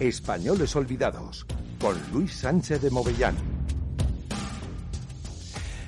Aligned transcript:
Españoles 0.00 0.74
Olvidados, 0.76 1.46
con 1.80 1.96
Luis 2.12 2.32
Sánchez 2.32 2.82
de 2.82 2.90
Movellán. 2.90 3.36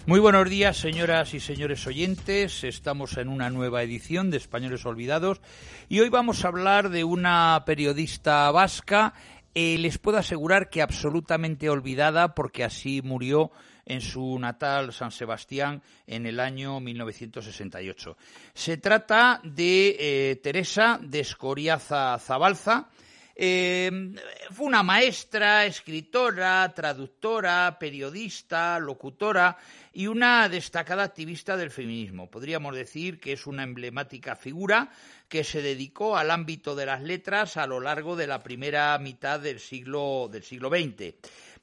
Muy 0.06 0.20
buenos 0.20 0.48
días, 0.50 0.76
señoras 0.76 1.32
y 1.34 1.40
señores 1.40 1.86
oyentes. 1.86 2.62
Estamos 2.62 3.16
en 3.16 3.28
una 3.28 3.48
nueva 3.50 3.82
edición 3.82 4.30
de 4.30 4.36
Españoles 4.36 4.84
Olvidados 4.84 5.40
y 5.88 6.00
hoy 6.00 6.10
vamos 6.10 6.44
a 6.44 6.48
hablar 6.48 6.90
de 6.90 7.04
una 7.04 7.62
periodista 7.64 8.50
vasca. 8.50 9.14
Eh, 9.54 9.78
les 9.78 9.98
puedo 9.98 10.18
asegurar 10.18 10.68
que 10.68 10.82
absolutamente 10.82 11.70
olvidada 11.70 12.34
porque 12.34 12.64
así 12.64 13.00
murió 13.02 13.50
en 13.86 14.00
su 14.00 14.38
natal 14.38 14.92
San 14.92 15.10
Sebastián 15.10 15.82
en 16.06 16.26
el 16.26 16.40
año 16.40 16.80
1968. 16.80 18.16
Se 18.52 18.76
trata 18.76 19.40
de 19.44 19.96
eh, 19.98 20.36
Teresa 20.42 20.98
de 21.02 21.20
Escoriaza 21.20 22.18
Zabalza, 22.18 22.88
eh, 23.36 24.14
fue 24.50 24.66
una 24.66 24.82
maestra, 24.82 25.66
escritora, 25.66 26.72
traductora, 26.74 27.76
periodista, 27.78 28.78
locutora 28.78 29.56
y 29.92 30.06
una 30.06 30.48
destacada 30.48 31.02
activista 31.02 31.56
del 31.56 31.70
feminismo. 31.70 32.30
Podríamos 32.30 32.74
decir 32.74 33.18
que 33.18 33.32
es 33.32 33.46
una 33.46 33.64
emblemática 33.64 34.36
figura 34.36 34.90
que 35.28 35.42
se 35.42 35.62
dedicó 35.62 36.16
al 36.16 36.30
ámbito 36.30 36.76
de 36.76 36.86
las 36.86 37.02
letras 37.02 37.56
a 37.56 37.66
lo 37.66 37.80
largo 37.80 38.14
de 38.14 38.28
la 38.28 38.42
primera 38.42 38.96
mitad 38.98 39.40
del 39.40 39.58
siglo, 39.58 40.28
del 40.30 40.44
siglo 40.44 40.68
XX. 40.68 41.14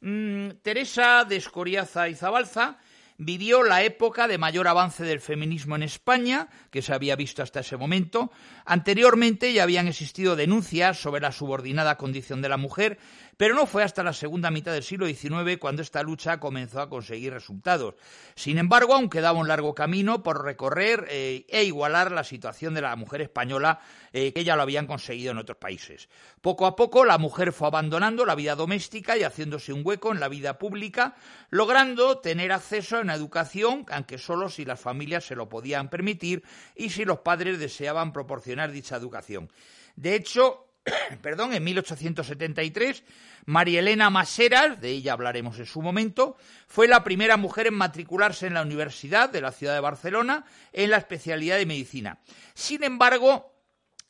Mm, 0.02 0.50
Teresa 0.62 1.26
de 1.26 1.38
Escoriaza 1.38 2.10
y 2.10 2.16
Zabalza 2.16 2.80
vivió 3.24 3.62
la 3.62 3.84
época 3.84 4.28
de 4.28 4.40
mayor 4.40 4.68
avance 4.68 5.04
del 5.04 5.22
feminismo 5.22 5.76
en 5.76 5.84
España, 5.84 6.50
que 6.72 6.82
se 6.82 6.92
había 6.92 7.16
visto 7.16 7.44
hasta 7.44 7.60
ese 7.60 7.78
momento. 7.78 8.32
Anteriormente 8.66 9.54
ya 9.54 9.62
habían 9.62 9.88
existido 9.88 10.36
denuncias 10.36 11.00
sobre 11.00 11.22
la 11.22 11.32
subordinada 11.32 11.98
condición 11.98 12.42
de 12.42 12.50
la 12.50 12.58
mujer, 12.58 12.98
pero 13.38 13.54
no 13.54 13.68
fue 13.68 13.84
hasta 13.84 14.04
la 14.04 14.14
segunda 14.14 14.50
mitad 14.50 14.74
del 14.74 14.84
siglo 14.84 15.06
XIX 15.06 15.58
cuando 15.60 15.84
esta 15.84 16.02
lucha 16.02 16.40
comenzó 16.40 16.82
a 16.82 16.90
conseguir 16.90 17.34
resultados. 17.34 17.94
Sin 18.36 18.58
embargo, 18.58 18.96
aún 18.96 19.10
quedaba 19.10 19.40
un 19.40 19.48
largo 19.48 19.76
camino 19.76 20.24
por 20.24 20.44
recorrer 20.44 21.06
eh, 21.10 21.46
e 21.50 21.64
igualar 21.64 22.12
la 22.12 22.24
situación 22.24 22.74
de 22.74 22.82
la 22.82 22.96
mujer 22.96 23.22
española 23.22 23.82
eh, 24.14 24.34
que 24.34 24.44
ya 24.44 24.56
lo 24.56 24.64
habían 24.64 24.88
conseguido 24.88 25.32
en 25.32 25.38
otros 25.38 25.58
países. 25.58 26.10
Poco 26.42 26.66
a 26.66 26.76
poco 26.76 27.06
la 27.06 27.20
mujer 27.20 27.54
fue 27.54 27.68
abandonando 27.68 28.26
la 28.26 28.36
vida 28.36 28.56
doméstica 28.56 29.16
y 29.16 29.24
haciéndose 29.24 29.74
un 29.74 29.82
hueco 29.84 30.12
en 30.12 30.20
la 30.20 30.28
vida 30.28 30.58
pública, 30.58 31.16
logrando 31.50 32.18
tener 32.18 32.52
acceso 32.52 32.98
a 32.98 33.02
educación, 33.16 33.86
aunque 33.90 34.18
solo 34.18 34.50
si 34.50 34.66
las 34.66 34.80
familias 34.80 35.26
se 35.26 35.36
lo 35.36 35.50
podían 35.50 35.90
permitir 35.90 36.44
y 36.76 36.90
si 36.90 37.06
los 37.06 37.20
padres 37.20 37.60
deseaban 37.60 38.14
proporcionar 38.14 38.72
dicha 38.72 38.96
educación. 38.96 39.50
De 39.96 40.16
hecho, 40.16 40.68
perdón, 41.22 41.54
en 41.54 41.64
1873, 41.64 43.04
María 43.46 43.80
Elena 43.80 44.10
Maseras, 44.10 44.80
de 44.82 44.90
ella 44.90 45.14
hablaremos 45.14 45.60
en 45.60 45.66
su 45.66 45.82
momento, 45.82 46.38
fue 46.68 46.88
la 46.88 47.04
primera 47.04 47.38
mujer 47.38 47.68
en 47.68 47.76
matricularse 47.76 48.48
en 48.48 48.54
la 48.54 48.62
Universidad 48.62 49.30
de 49.30 49.42
la 49.42 49.52
ciudad 49.52 49.74
de 49.74 49.80
Barcelona 49.80 50.46
en 50.74 50.90
la 50.90 50.98
especialidad 50.98 51.58
de 51.58 51.66
medicina. 51.66 52.20
Sin 52.54 52.84
embargo, 52.84 53.51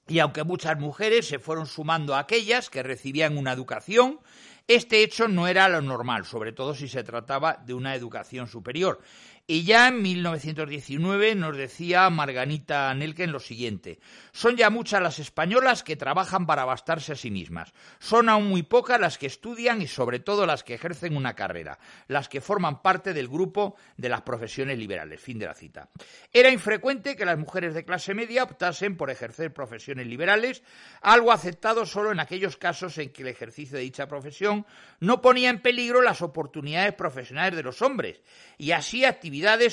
y 0.07 0.19
aunque 0.19 0.43
muchas 0.43 0.77
mujeres 0.79 1.27
se 1.27 1.39
fueron 1.39 1.65
sumando 1.65 2.15
a 2.15 2.19
aquellas 2.19 2.69
que 2.69 2.83
recibían 2.83 3.37
una 3.37 3.53
educación, 3.53 4.19
este 4.67 5.03
hecho 5.03 5.27
no 5.27 5.47
era 5.47 5.67
lo 5.69 5.81
normal, 5.81 6.25
sobre 6.25 6.53
todo 6.53 6.73
si 6.75 6.87
se 6.87 7.03
trataba 7.03 7.61
de 7.65 7.73
una 7.73 7.95
educación 7.95 8.47
superior. 8.47 9.01
Y 9.47 9.63
ya 9.63 9.89
en 9.89 10.01
1919 10.01 11.35
nos 11.35 11.57
decía 11.57 12.09
Marganita 12.09 12.93
Nelken 12.93 13.31
lo 13.31 13.39
siguiente: 13.39 13.99
Son 14.31 14.55
ya 14.55 14.69
muchas 14.69 15.01
las 15.01 15.19
españolas 15.19 15.83
que 15.83 15.95
trabajan 15.95 16.45
para 16.45 16.65
bastarse 16.65 17.13
a 17.13 17.15
sí 17.15 17.31
mismas. 17.31 17.73
Son 17.99 18.29
aún 18.29 18.47
muy 18.47 18.63
pocas 18.63 18.99
las 18.99 19.17
que 19.17 19.27
estudian 19.27 19.81
y 19.81 19.87
sobre 19.87 20.19
todo 20.19 20.45
las 20.45 20.63
que 20.63 20.73
ejercen 20.73 21.17
una 21.17 21.35
carrera, 21.35 21.79
las 22.07 22.29
que 22.29 22.41
forman 22.41 22.81
parte 22.81 23.13
del 23.13 23.27
grupo 23.27 23.75
de 23.97 24.09
las 24.09 24.21
profesiones 24.21 24.77
liberales. 24.77 25.19
Fin 25.19 25.39
de 25.39 25.47
la 25.47 25.53
cita. 25.53 25.89
Era 26.31 26.49
infrecuente 26.49 27.15
que 27.15 27.25
las 27.25 27.37
mujeres 27.37 27.73
de 27.73 27.85
clase 27.85 28.13
media 28.13 28.43
optasen 28.43 28.95
por 28.95 29.09
ejercer 29.09 29.53
profesiones 29.53 30.07
liberales, 30.07 30.63
algo 31.01 31.31
aceptado 31.31 31.85
solo 31.85 32.11
en 32.11 32.19
aquellos 32.19 32.57
casos 32.57 32.97
en 32.97 33.11
que 33.11 33.23
el 33.23 33.29
ejercicio 33.29 33.77
de 33.77 33.83
dicha 33.83 34.07
profesión 34.07 34.65
no 34.99 35.21
ponía 35.21 35.49
en 35.49 35.61
peligro 35.61 36.01
las 36.01 36.21
oportunidades 36.21 36.93
profesionales 36.93 37.55
de 37.55 37.63
los 37.63 37.81
hombres 37.81 38.21
y 38.57 38.71
así 38.71 39.05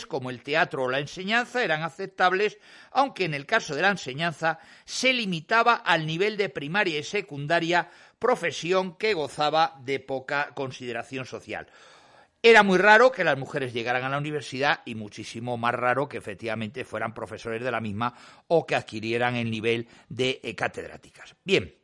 como 0.07 0.31
el 0.31 0.43
teatro 0.43 0.85
o 0.85 0.91
la 0.91 0.99
enseñanza 0.99 1.63
eran 1.63 1.83
aceptables, 1.83 2.59
aunque 2.91 3.25
en 3.25 3.35
el 3.35 3.47
caso 3.47 3.75
de 3.75 3.83
la 3.83 3.91
enseñanza 3.91 4.59
se 4.85 5.13
limitaba 5.13 5.75
al 5.75 6.07
nivel 6.07 6.37
de 6.37 6.49
primaria 6.49 6.99
y 6.99 7.03
secundaria, 7.03 7.91
profesión 8.19 8.97
que 8.97 9.15
gozaba 9.15 9.79
de 9.85 10.01
poca 10.01 10.51
consideración 10.55 11.27
social. 11.27 11.69
Era 12.41 12.63
muy 12.63 12.79
raro 12.79 13.11
que 13.11 13.25
las 13.25 13.37
mujeres 13.37 13.73
llegaran 13.73 14.05
a 14.05 14.09
la 14.09 14.19
universidad 14.19 14.81
y 14.85 14.95
muchísimo 14.95 15.57
más 15.57 15.75
raro 15.75 16.09
que 16.09 16.19
efectivamente 16.19 16.85
fueran 16.85 17.13
profesores 17.13 17.63
de 17.63 17.71
la 17.71 17.81
misma 17.81 18.15
o 18.47 18.65
que 18.65 18.77
adquirieran 18.77 19.35
el 19.35 19.51
nivel 19.51 19.89
de 20.09 20.41
eh, 20.43 20.55
catedráticas. 20.55 21.35
Bien, 21.45 21.75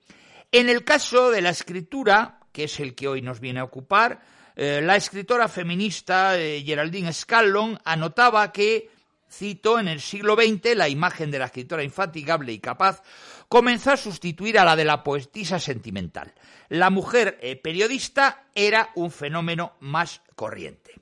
en 0.52 0.68
el 0.68 0.84
caso 0.84 1.32
de 1.32 1.42
la 1.42 1.50
escritura, 1.50 2.38
que 2.52 2.64
es 2.64 2.78
el 2.78 2.94
que 2.94 3.08
hoy 3.08 3.20
nos 3.20 3.40
viene 3.40 3.58
a 3.58 3.64
ocupar, 3.64 4.20
eh, 4.56 4.80
la 4.82 4.96
escritora 4.96 5.48
feminista 5.48 6.38
eh, 6.38 6.62
Geraldine 6.64 7.12
Scanlon 7.12 7.78
anotaba 7.84 8.52
que, 8.52 8.88
cito, 9.28 9.80
en 9.80 9.88
el 9.88 10.00
siglo 10.00 10.36
XX 10.36 10.76
la 10.76 10.88
imagen 10.88 11.30
de 11.30 11.40
la 11.40 11.46
escritora 11.46 11.82
infatigable 11.82 12.52
y 12.52 12.60
capaz 12.60 13.02
comenzó 13.48 13.92
a 13.92 13.96
sustituir 13.96 14.58
a 14.58 14.64
la 14.64 14.76
de 14.76 14.84
la 14.84 15.02
poetisa 15.02 15.58
sentimental. 15.58 16.32
La 16.68 16.90
mujer 16.90 17.38
eh, 17.42 17.56
periodista 17.56 18.46
era 18.54 18.90
un 18.94 19.10
fenómeno 19.10 19.74
más 19.80 20.22
corriente. 20.36 21.00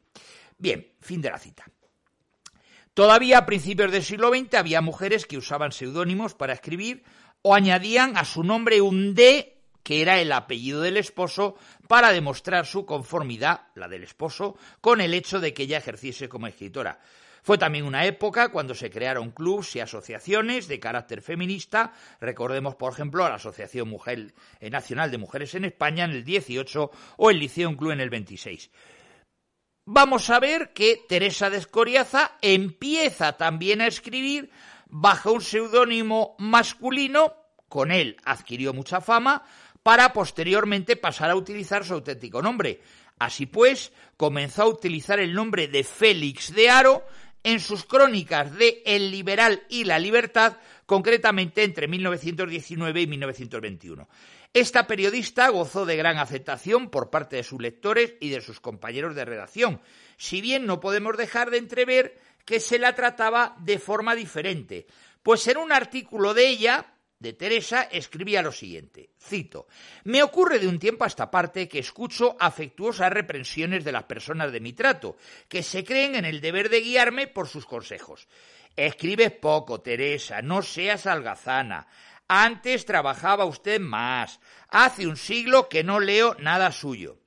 Bien, 0.56 0.92
fin 1.00 1.20
de 1.20 1.30
la 1.30 1.38
cita. 1.38 1.66
Todavía 2.94 3.38
a 3.38 3.46
principios 3.46 3.90
del 3.90 4.02
siglo 4.02 4.30
XX 4.30 4.54
había 4.54 4.80
mujeres 4.80 5.26
que 5.26 5.38
usaban 5.38 5.72
seudónimos 5.72 6.34
para 6.34 6.52
escribir 6.52 7.04
o 7.42 7.54
añadían 7.54 8.16
a 8.16 8.24
su 8.24 8.44
nombre 8.44 8.80
un 8.80 9.14
D 9.14 9.62
que 9.82 10.03
era 10.03 10.20
el 10.20 10.32
apellido 10.32 10.81
del 10.81 10.97
esposo, 10.97 11.56
para 11.88 12.12
demostrar 12.12 12.66
su 12.66 12.87
conformidad, 12.87 13.69
la 13.75 13.88
del 13.88 14.04
esposo, 14.04 14.56
con 14.81 15.00
el 15.00 15.15
hecho 15.15 15.41
de 15.41 15.54
que 15.54 15.65
ella 15.65 15.78
ejerciese 15.78 16.28
como 16.28 16.47
escritora. 16.47 17.00
Fue 17.43 17.59
también 17.59 17.84
una 17.84 18.06
época 18.06 18.50
cuando 18.50 18.72
se 18.72 18.88
crearon 18.88 19.32
clubs 19.32 19.75
y 19.75 19.81
asociaciones 19.81 20.69
de 20.69 20.78
carácter 20.78 21.22
feminista. 21.22 21.93
Recordemos, 22.20 22.76
por 22.76 22.93
ejemplo, 22.93 23.25
a 23.25 23.31
la 23.31 23.34
Asociación 23.34 23.88
Mujer, 23.88 24.32
eh, 24.60 24.70
Nacional 24.70 25.10
de 25.10 25.19
Mujeres 25.19 25.54
en 25.56 25.65
España 25.65 26.04
en 26.04 26.12
el 26.12 26.25
18 26.25 26.91
o 27.16 27.31
el 27.31 27.41
Liceo 27.41 27.76
Club 27.76 27.91
en 27.91 28.00
el 28.00 28.10
26. 28.10 28.70
Vamos 29.84 30.31
a 30.31 30.38
ver 30.38 30.72
que 30.72 31.00
Teresa 31.09 31.50
de 31.50 31.56
Escoriaza 31.56 32.38
empieza 32.41 33.37
también 33.37 33.81
a 33.81 33.88
escribir 33.88 34.49
bajo 34.87 35.32
un 35.32 35.41
seudónimo 35.41 36.37
masculino. 36.38 37.34
Con 37.69 37.91
él 37.91 38.19
adquirió 38.25 38.72
mucha 38.72 39.00
fama, 39.00 39.43
para 39.82 40.12
posteriormente 40.12 40.97
pasar 40.97 41.31
a 41.31 41.37
utilizar 41.37 41.84
su 41.84 41.94
auténtico 41.94 42.43
nombre. 42.43 42.81
Así 43.19 43.47
pues, 43.47 43.93
comenzó 44.16 44.62
a 44.62 44.69
utilizar 44.69 45.20
el 45.20 45.34
nombre 45.34 45.69
de 45.69 45.84
Félix 45.84 46.54
de 46.54 46.70
Aro 46.70 47.04
en 47.44 47.60
sus 47.60 47.84
crónicas 47.84 48.54
de 48.54 48.82
El 48.84 49.10
Liberal 49.10 49.62
y 49.69 49.84
la 49.84 49.98
Libertad, 49.98 50.59
concretamente 50.87 51.65
entre 51.65 51.88
1919 51.88 53.00
y 53.00 53.06
1921. 53.06 54.09
Esta 54.54 54.87
periodista 54.87 55.48
gozó 55.48 55.87
de 55.87 55.97
gran 55.97 56.19
aceptación 56.19 56.91
por 56.91 57.10
parte 57.10 57.37
de 57.37 57.43
sus 57.43 57.60
lectores 57.60 58.14
y 58.20 58.28
de 58.28 58.41
sus 58.41 58.60
compañeros 58.60 59.14
de 59.14 59.25
redacción, 59.25 59.81
si 60.19 60.41
bien 60.41 60.66
no 60.66 60.78
podemos 60.78 61.16
dejar 61.16 61.50
de 61.50 61.59
entrever 61.59 62.20
que 62.44 62.60
se 62.60 62.78
la 62.78 62.94
trataba 62.94 63.56
de 63.60 63.78
forma 63.78 64.14
diferente, 64.14 64.87
pues 65.22 65.47
en 65.49 65.56
un 65.56 65.72
artículo 65.72 66.34
de 66.34 66.49
ella, 66.49 66.91
de 67.22 67.33
Teresa 67.34 67.83
escribía 67.84 68.43
lo 68.43 68.50
siguiente, 68.50 69.11
cito, 69.19 69.69
Me 70.05 70.23
ocurre 70.25 70.58
de 70.58 70.67
un 70.67 70.81
tiempo 70.81 71.05
a 71.05 71.06
esta 71.06 71.31
parte 71.31 71.69
que 71.69 71.79
escucho 71.79 72.37
afectuosas 72.38 73.12
reprensiones 73.12 73.85
de 73.85 73.93
las 73.93 74.05
personas 74.05 74.50
de 74.50 74.61
mi 74.61 74.73
trato, 74.73 75.17
que 75.49 75.62
se 75.62 75.85
creen 75.85 76.17
en 76.17 76.25
el 76.25 76.41
deber 76.41 76.69
de 76.69 76.81
guiarme 76.81 77.29
por 77.29 77.46
sus 77.46 77.64
consejos. 77.64 78.26
Escribes 78.75 79.31
poco, 79.31 79.81
Teresa, 79.81 80.43
no 80.43 80.62
seas 80.62 81.06
algazana. 81.06 81.87
Antes 82.26 82.85
trabajaba 82.85 83.44
usted 83.44 83.79
más. 83.79 84.41
Hace 84.69 85.06
un 85.06 85.17
siglo 85.17 85.69
que 85.69 85.85
no 85.85 86.00
leo 86.00 86.35
nada 86.41 86.73
suyo. 86.73 87.19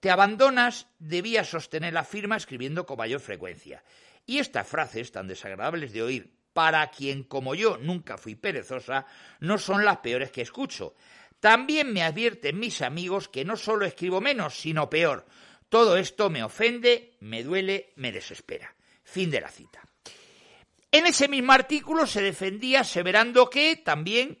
Te 0.00 0.10
abandonas, 0.10 0.88
debía 0.98 1.44
sostener 1.44 1.92
la 1.92 2.04
firma 2.04 2.36
escribiendo 2.36 2.86
con 2.86 2.96
mayor 2.96 3.20
frecuencia. 3.20 3.84
Y 4.24 4.38
estas 4.38 4.66
frases 4.66 5.12
tan 5.12 5.28
desagradables 5.28 5.92
de 5.92 6.02
oír 6.02 6.41
para 6.52 6.90
quien 6.90 7.24
como 7.24 7.54
yo 7.54 7.76
nunca 7.78 8.18
fui 8.18 8.34
perezosa, 8.34 9.06
no 9.40 9.58
son 9.58 9.84
las 9.84 9.98
peores 9.98 10.30
que 10.30 10.42
escucho. 10.42 10.94
También 11.40 11.92
me 11.92 12.02
advierten 12.02 12.58
mis 12.58 12.82
amigos 12.82 13.28
que 13.28 13.44
no 13.44 13.56
solo 13.56 13.84
escribo 13.84 14.20
menos, 14.20 14.54
sino 14.54 14.88
peor. 14.88 15.26
Todo 15.68 15.96
esto 15.96 16.30
me 16.30 16.44
ofende, 16.44 17.14
me 17.20 17.42
duele, 17.42 17.92
me 17.96 18.12
desespera. 18.12 18.74
Fin 19.02 19.30
de 19.30 19.40
la 19.40 19.48
cita. 19.48 19.82
En 20.90 21.06
ese 21.06 21.26
mismo 21.26 21.52
artículo 21.52 22.06
se 22.06 22.22
defendía 22.22 22.80
aseverando 22.80 23.48
que 23.48 23.76
también, 23.76 24.38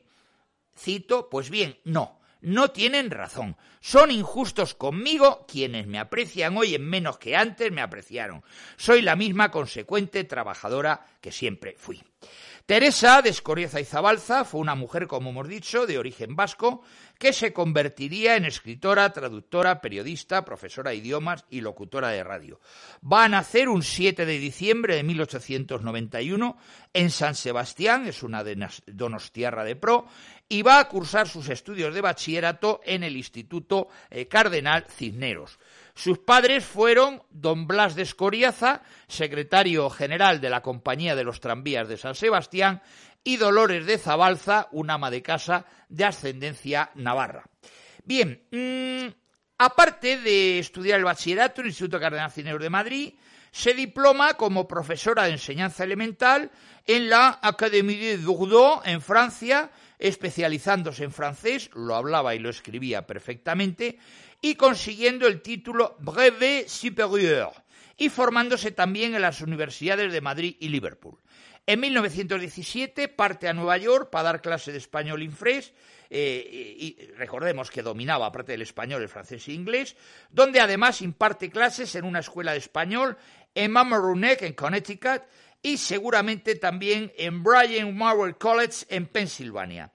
cito, 0.76 1.28
pues 1.30 1.48
bien, 1.48 1.78
no, 1.84 2.20
no 2.42 2.70
tienen 2.70 3.10
razón. 3.10 3.56
Son 3.80 4.10
injustos 4.10 4.74
conmigo 4.74 5.46
quienes 5.48 5.86
me 5.86 5.98
aprecian 5.98 6.56
hoy 6.56 6.74
en 6.74 6.84
menos 6.84 7.18
que 7.18 7.36
antes 7.36 7.72
me 7.72 7.80
apreciaron. 7.80 8.44
Soy 8.76 9.00
la 9.00 9.16
misma 9.16 9.50
consecuente 9.50 10.24
trabajadora 10.24 11.06
que 11.20 11.32
siempre 11.32 11.74
fui. 11.78 12.02
Teresa 12.66 13.22
de 13.22 13.30
Escorieza 13.30 13.80
y 13.80 13.84
Zabalza 13.84 14.44
fue 14.44 14.60
una 14.60 14.76
mujer, 14.76 15.08
como 15.08 15.30
hemos 15.30 15.48
dicho, 15.48 15.86
de 15.86 15.98
origen 15.98 16.36
vasco, 16.36 16.82
que 17.18 17.32
se 17.32 17.52
convertiría 17.52 18.36
en 18.36 18.44
escritora, 18.44 19.12
traductora, 19.12 19.80
periodista, 19.80 20.44
profesora 20.44 20.90
de 20.90 20.96
idiomas 20.96 21.44
y 21.50 21.60
locutora 21.60 22.08
de 22.10 22.22
radio. 22.22 22.60
Va 23.04 23.24
a 23.24 23.28
nacer 23.28 23.68
un 23.68 23.82
7 23.82 24.24
de 24.26 24.38
diciembre 24.38 24.94
de 24.94 25.02
1891 25.02 26.56
en 26.92 27.10
San 27.10 27.34
Sebastián, 27.34 28.06
es 28.06 28.22
una 28.22 28.44
de 28.44 28.68
Donostiarra 28.86 29.64
de 29.64 29.76
Pro, 29.76 30.06
y 30.48 30.62
va 30.62 30.78
a 30.78 30.88
cursar 30.88 31.28
sus 31.28 31.48
estudios 31.48 31.94
de 31.94 32.00
bachillerato 32.00 32.80
en 32.84 33.02
el 33.02 33.16
Instituto 33.16 33.88
eh, 34.10 34.28
Cardenal 34.28 34.84
Cisneros. 34.88 35.58
Sus 35.94 36.18
padres 36.18 36.64
fueron 36.64 37.22
don 37.30 37.66
Blas 37.66 37.94
de 37.94 38.02
Escoriaza, 38.02 38.82
secretario 39.08 39.90
general 39.90 40.40
de 40.40 40.50
la 40.50 40.62
Compañía 40.62 41.14
de 41.14 41.24
los 41.24 41.40
Tranvías 41.40 41.88
de 41.88 41.98
San 41.98 42.14
Sebastián, 42.14 42.82
y 43.24 43.36
Dolores 43.36 43.86
de 43.86 43.98
Zabalza, 43.98 44.68
una 44.72 44.94
ama 44.94 45.10
de 45.10 45.22
casa 45.22 45.66
de 45.88 46.04
ascendencia 46.04 46.90
navarra. 46.94 47.44
Bien, 48.04 48.42
mm, 48.50 49.14
aparte 49.58 50.18
de 50.18 50.58
estudiar 50.58 50.98
el 50.98 51.04
bachillerato 51.04 51.60
en 51.60 51.66
el 51.66 51.70
Instituto 51.70 52.00
Cardenal 52.00 52.32
de 52.32 52.70
Madrid, 52.70 53.14
se 53.52 53.74
diploma 53.74 54.34
como 54.34 54.66
profesora 54.66 55.24
de 55.24 55.32
enseñanza 55.32 55.84
elemental 55.84 56.50
en 56.86 57.10
la 57.10 57.38
Académie 57.42 58.16
de 58.16 58.24
Bordeaux, 58.24 58.82
en 58.86 59.02
Francia, 59.02 59.70
especializándose 59.98 61.04
en 61.04 61.12
francés, 61.12 61.70
lo 61.74 61.94
hablaba 61.94 62.34
y 62.34 62.40
lo 62.40 62.48
escribía 62.48 63.06
perfectamente, 63.06 63.98
y 64.42 64.56
consiguiendo 64.56 65.26
el 65.26 65.40
título 65.40 65.96
Brevet 66.00 66.68
Supérieur 66.68 67.52
y 67.96 68.10
formándose 68.10 68.72
también 68.72 69.14
en 69.14 69.22
las 69.22 69.40
universidades 69.40 70.12
de 70.12 70.20
Madrid 70.20 70.56
y 70.58 70.68
Liverpool. 70.68 71.18
En 71.64 71.78
1917 71.78 73.06
parte 73.06 73.48
a 73.48 73.52
Nueva 73.52 73.78
York 73.78 74.10
para 74.10 74.24
dar 74.24 74.42
clase 74.42 74.72
de 74.72 74.78
español 74.78 75.22
infres, 75.22 75.72
eh, 76.10 76.76
y 76.76 77.06
recordemos 77.16 77.70
que 77.70 77.82
dominaba, 77.82 78.26
aparte 78.26 78.52
del 78.52 78.62
español, 78.62 79.00
el 79.00 79.08
francés 79.08 79.46
e 79.46 79.52
inglés, 79.52 79.96
donde 80.30 80.60
además 80.60 81.00
imparte 81.00 81.48
clases 81.48 81.94
en 81.94 82.04
una 82.04 82.18
escuela 82.18 82.52
de 82.52 82.58
español 82.58 83.16
en 83.54 83.70
Mamaroneck, 83.70 84.42
en 84.42 84.54
Connecticut, 84.54 85.22
y 85.62 85.76
seguramente 85.76 86.56
también 86.56 87.12
en 87.16 87.44
Bryan 87.44 87.96
Marvel 87.96 88.36
College, 88.36 88.84
en 88.88 89.06
Pensilvania. 89.06 89.92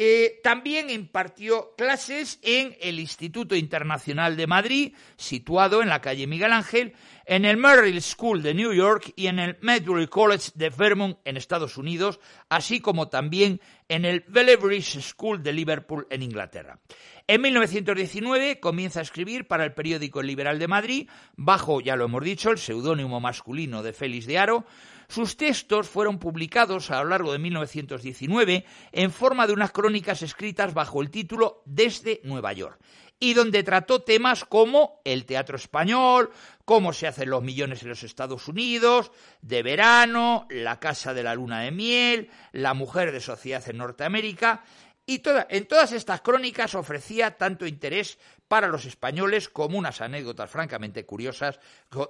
Eh, 0.00 0.38
también 0.44 0.90
impartió 0.90 1.74
clases 1.76 2.38
en 2.42 2.76
el 2.80 3.00
Instituto 3.00 3.56
Internacional 3.56 4.36
de 4.36 4.46
Madrid, 4.46 4.94
situado 5.16 5.82
en 5.82 5.88
la 5.88 6.00
calle 6.00 6.28
Miguel 6.28 6.52
Ángel, 6.52 6.94
en 7.26 7.44
el 7.44 7.56
Merrill 7.56 8.00
School 8.00 8.40
de 8.40 8.54
New 8.54 8.72
York 8.72 9.12
y 9.16 9.26
en 9.26 9.40
el 9.40 9.58
Medbury 9.60 10.06
College 10.06 10.52
de 10.54 10.70
Vermont 10.70 11.18
en 11.24 11.36
Estados 11.36 11.76
Unidos, 11.76 12.20
así 12.48 12.78
como 12.78 13.08
también 13.08 13.60
en 13.88 14.04
el 14.04 14.24
Belleville 14.28 14.82
School 14.82 15.42
de 15.42 15.52
Liverpool 15.52 16.06
en 16.10 16.22
Inglaterra. 16.22 16.78
En 17.26 17.42
1919 17.42 18.60
comienza 18.60 19.00
a 19.00 19.02
escribir 19.02 19.48
para 19.48 19.64
el 19.64 19.74
periódico 19.74 20.22
Liberal 20.22 20.60
de 20.60 20.68
Madrid, 20.68 21.10
bajo, 21.36 21.80
ya 21.80 21.96
lo 21.96 22.04
hemos 22.04 22.22
dicho, 22.22 22.50
el 22.50 22.58
seudónimo 22.58 23.20
masculino 23.20 23.82
de 23.82 23.92
Félix 23.92 24.26
de 24.26 24.38
Aro, 24.38 24.64
sus 25.08 25.36
textos 25.36 25.88
fueron 25.88 26.18
publicados 26.18 26.90
a 26.90 27.02
lo 27.02 27.08
largo 27.08 27.32
de 27.32 27.38
1919 27.38 28.64
en 28.92 29.10
forma 29.10 29.46
de 29.46 29.54
unas 29.54 29.72
crónicas 29.72 30.22
escritas 30.22 30.74
bajo 30.74 31.00
el 31.00 31.10
título 31.10 31.62
Desde 31.64 32.20
Nueva 32.24 32.52
York 32.52 32.78
y 33.20 33.34
donde 33.34 33.62
trató 33.62 34.02
temas 34.02 34.44
como 34.44 35.00
el 35.04 35.24
teatro 35.24 35.56
español, 35.56 36.30
cómo 36.64 36.92
se 36.92 37.06
hacen 37.06 37.30
los 37.30 37.42
millones 37.42 37.82
en 37.82 37.88
los 37.88 38.02
Estados 38.04 38.46
Unidos, 38.48 39.10
de 39.42 39.62
verano, 39.62 40.46
la 40.50 40.78
casa 40.78 41.14
de 41.14 41.24
la 41.24 41.34
luna 41.34 41.62
de 41.62 41.70
miel, 41.70 42.30
la 42.52 42.74
mujer 42.74 43.10
de 43.10 43.20
sociedad 43.20 43.68
en 43.68 43.78
Norteamérica, 43.78 44.62
y 45.04 45.22
en 45.48 45.66
todas 45.66 45.92
estas 45.92 46.20
crónicas 46.20 46.74
ofrecía 46.74 47.38
tanto 47.38 47.66
interés 47.66 48.18
para 48.46 48.68
los 48.68 48.84
españoles 48.84 49.48
como 49.48 49.78
unas 49.78 50.02
anécdotas 50.02 50.50
francamente 50.50 51.06
curiosas 51.06 51.58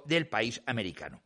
del 0.05 0.27
país 0.27 0.61
americano. 0.65 1.21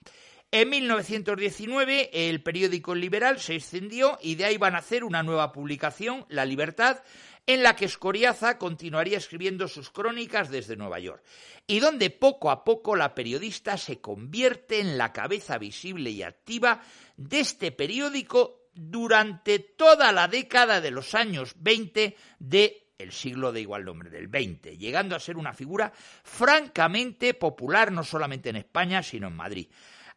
En 0.55 0.69
1919 0.69 2.29
el 2.29 2.43
periódico 2.43 2.93
Liberal 2.93 3.39
se 3.39 3.55
extendió 3.55 4.19
y 4.21 4.35
de 4.35 4.45
ahí 4.45 4.57
van 4.57 4.75
a 4.75 4.79
hacer 4.79 5.03
una 5.03 5.23
nueva 5.23 5.51
publicación, 5.51 6.27
La 6.29 6.45
Libertad, 6.45 6.99
en 7.47 7.63
la 7.63 7.75
que 7.75 7.85
Escoriaza 7.85 8.59
continuaría 8.59 9.17
escribiendo 9.17 9.67
sus 9.67 9.89
crónicas 9.89 10.51
desde 10.51 10.75
Nueva 10.75 10.99
York, 10.99 11.23
y 11.65 11.79
donde 11.79 12.11
poco 12.11 12.51
a 12.51 12.63
poco 12.63 12.95
la 12.95 13.15
periodista 13.15 13.77
se 13.77 13.99
convierte 13.99 14.79
en 14.79 14.95
la 14.95 15.11
cabeza 15.11 15.57
visible 15.57 16.11
y 16.11 16.21
activa 16.21 16.83
de 17.17 17.39
este 17.39 17.71
periódico 17.71 18.67
durante 18.75 19.57
toda 19.57 20.11
la 20.11 20.27
década 20.27 20.81
de 20.81 20.91
los 20.91 21.15
años 21.15 21.55
20 21.57 22.15
de 22.37 22.91
el 22.99 23.11
siglo 23.11 23.51
de 23.51 23.61
igual 23.61 23.85
nombre, 23.85 24.11
del 24.11 24.27
20, 24.27 24.77
llegando 24.77 25.15
a 25.15 25.19
ser 25.19 25.35
una 25.35 25.55
figura 25.55 25.91
francamente 26.23 27.33
popular 27.33 27.91
no 27.91 28.03
solamente 28.03 28.49
en 28.49 28.57
España, 28.57 29.01
sino 29.01 29.29
en 29.29 29.35
Madrid. 29.35 29.67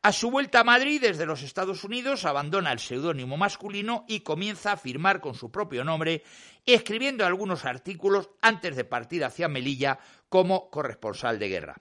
A 0.03 0.13
su 0.13 0.31
vuelta 0.31 0.61
a 0.61 0.65
Madrid 0.65 1.01
desde 1.01 1.27
los 1.27 1.43
Estados 1.43 1.83
Unidos 1.83 2.25
abandona 2.25 2.73
el 2.73 2.79
seudónimo 2.79 3.37
masculino 3.37 4.05
y 4.07 4.21
comienza 4.21 4.73
a 4.73 4.77
firmar 4.77 5.21
con 5.21 5.35
su 5.35 5.51
propio 5.51 5.85
nombre, 5.85 6.23
escribiendo 6.65 7.27
algunos 7.27 7.65
artículos 7.65 8.31
antes 8.41 8.77
de 8.77 8.85
partir 8.85 9.25
hacia 9.25 9.49
Melilla 9.49 9.99
como 10.29 10.71
corresponsal 10.71 11.39
de 11.39 11.49
guerra. 11.49 11.77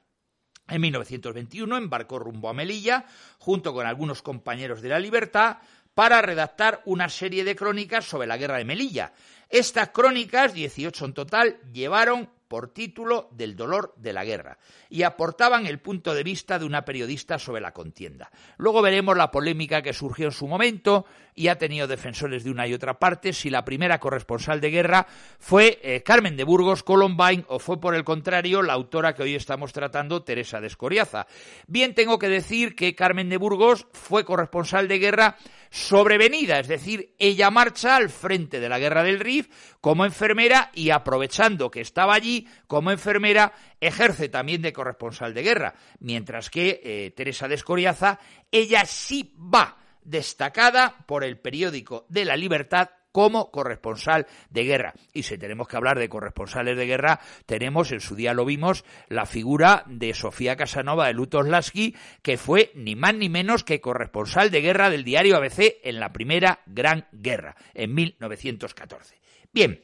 En 0.67 0.81
1921 0.81 1.77
embarcó 1.77 2.17
rumbo 2.17 2.49
a 2.49 2.53
Melilla, 2.53 3.05
junto 3.37 3.73
con 3.73 3.85
algunos 3.85 4.23
compañeros 4.23 4.81
de 4.81 4.89
la 4.89 4.99
Libertad, 4.99 5.57
para 5.93 6.21
redactar 6.21 6.81
una 6.85 7.07
serie 7.09 7.43
de 7.43 7.55
crónicas 7.55 8.05
sobre 8.05 8.27
la 8.27 8.37
guerra 8.37 8.57
de 8.57 8.65
Melilla. 8.65 9.13
Estas 9.49 9.89
crónicas, 9.89 10.53
18 10.53 11.05
en 11.05 11.13
total, 11.13 11.59
llevaron 11.71 12.29
por 12.47 12.73
título 12.73 13.29
del 13.31 13.55
dolor 13.55 13.93
de 13.97 14.13
la 14.13 14.23
guerra 14.23 14.57
y 14.89 15.03
aportaban 15.03 15.65
el 15.65 15.79
punto 15.79 16.13
de 16.13 16.23
vista 16.23 16.59
de 16.59 16.65
una 16.65 16.85
periodista 16.85 17.39
sobre 17.39 17.61
la 17.61 17.73
contienda. 17.73 18.31
Luego 18.57 18.81
veremos 18.81 19.17
la 19.17 19.31
polémica 19.31 19.81
que 19.81 19.93
surgió 19.93 20.27
en 20.27 20.31
su 20.31 20.47
momento 20.47 21.05
y 21.35 21.49
ha 21.49 21.57
tenido 21.57 21.87
defensores 21.87 22.43
de 22.43 22.49
una 22.49 22.65
y 22.65 22.73
otra 22.73 22.97
parte 22.97 23.33
si 23.33 23.49
la 23.49 23.65
primera 23.65 23.99
corresponsal 23.99 24.61
de 24.61 24.71
guerra 24.71 25.05
fue 25.37 25.79
eh, 25.83 26.01
Carmen 26.01 26.37
de 26.37 26.45
Burgos 26.45 26.81
Columbine 26.81 27.43
o 27.49 27.59
fue 27.59 27.79
por 27.79 27.93
el 27.93 28.05
contrario 28.05 28.61
la 28.61 28.73
autora 28.73 29.13
que 29.13 29.23
hoy 29.23 29.35
estamos 29.35 29.73
tratando, 29.73 30.23
Teresa 30.23 30.61
de 30.61 30.67
Escoriaza. 30.67 31.27
Bien 31.67 31.93
tengo 31.93 32.17
que 32.17 32.29
decir 32.29 32.75
que 32.75 32.95
Carmen 32.95 33.29
de 33.29 33.37
Burgos 33.37 33.85
fue 33.91 34.23
corresponsal 34.23 34.87
de 34.87 34.99
guerra 34.99 35.35
sobrevenida, 35.69 36.59
es 36.59 36.69
decir, 36.69 37.13
ella 37.19 37.51
marcha 37.51 37.97
al 37.97 38.09
frente 38.09 38.61
de 38.61 38.69
la 38.69 38.79
guerra 38.79 39.03
del 39.03 39.19
Rif 39.19 39.49
como 39.81 40.05
enfermera 40.05 40.71
y 40.73 40.91
aprovechando 40.91 41.69
que 41.69 41.81
estaba 41.81 42.13
allí 42.13 42.47
como 42.67 42.91
enfermera 42.91 43.51
ejerce 43.81 44.29
también 44.29 44.61
de 44.61 44.71
corresponsal 44.71 45.33
de 45.33 45.43
guerra, 45.43 45.75
mientras 45.99 46.49
que 46.49 46.79
eh, 46.81 47.11
Teresa 47.11 47.49
de 47.49 47.55
Escoriaza, 47.55 48.19
ella 48.51 48.85
sí 48.85 49.35
va 49.37 49.84
destacada 50.05 50.95
por 51.05 51.23
el 51.23 51.37
periódico 51.37 52.05
de 52.09 52.25
la 52.25 52.37
Libertad 52.37 52.89
como 53.15 53.49
corresponsal 53.49 54.27
de 54.49 54.65
guerra. 54.65 54.93
Y 55.13 55.23
si 55.23 55.37
tenemos 55.37 55.69
que 55.69 55.77
hablar 55.77 55.97
de 55.97 56.09
corresponsales 56.09 56.75
de 56.75 56.85
guerra, 56.85 57.21
tenemos, 57.45 57.93
en 57.93 58.01
su 58.01 58.13
día 58.13 58.33
lo 58.33 58.43
vimos, 58.43 58.83
la 59.07 59.25
figura 59.25 59.85
de 59.87 60.13
Sofía 60.13 60.57
Casanova 60.57 61.07
de 61.07 61.13
Lutoslaski, 61.13 61.95
que 62.21 62.37
fue 62.37 62.73
ni 62.75 62.97
más 62.97 63.15
ni 63.15 63.29
menos 63.29 63.63
que 63.63 63.79
corresponsal 63.79 64.51
de 64.51 64.59
guerra 64.59 64.89
del 64.89 65.05
diario 65.05 65.37
ABC 65.37 65.77
en 65.83 66.01
la 66.01 66.11
Primera 66.11 66.59
Gran 66.65 67.07
Guerra, 67.13 67.55
en 67.73 67.93
1914. 67.93 69.15
Bien, 69.53 69.81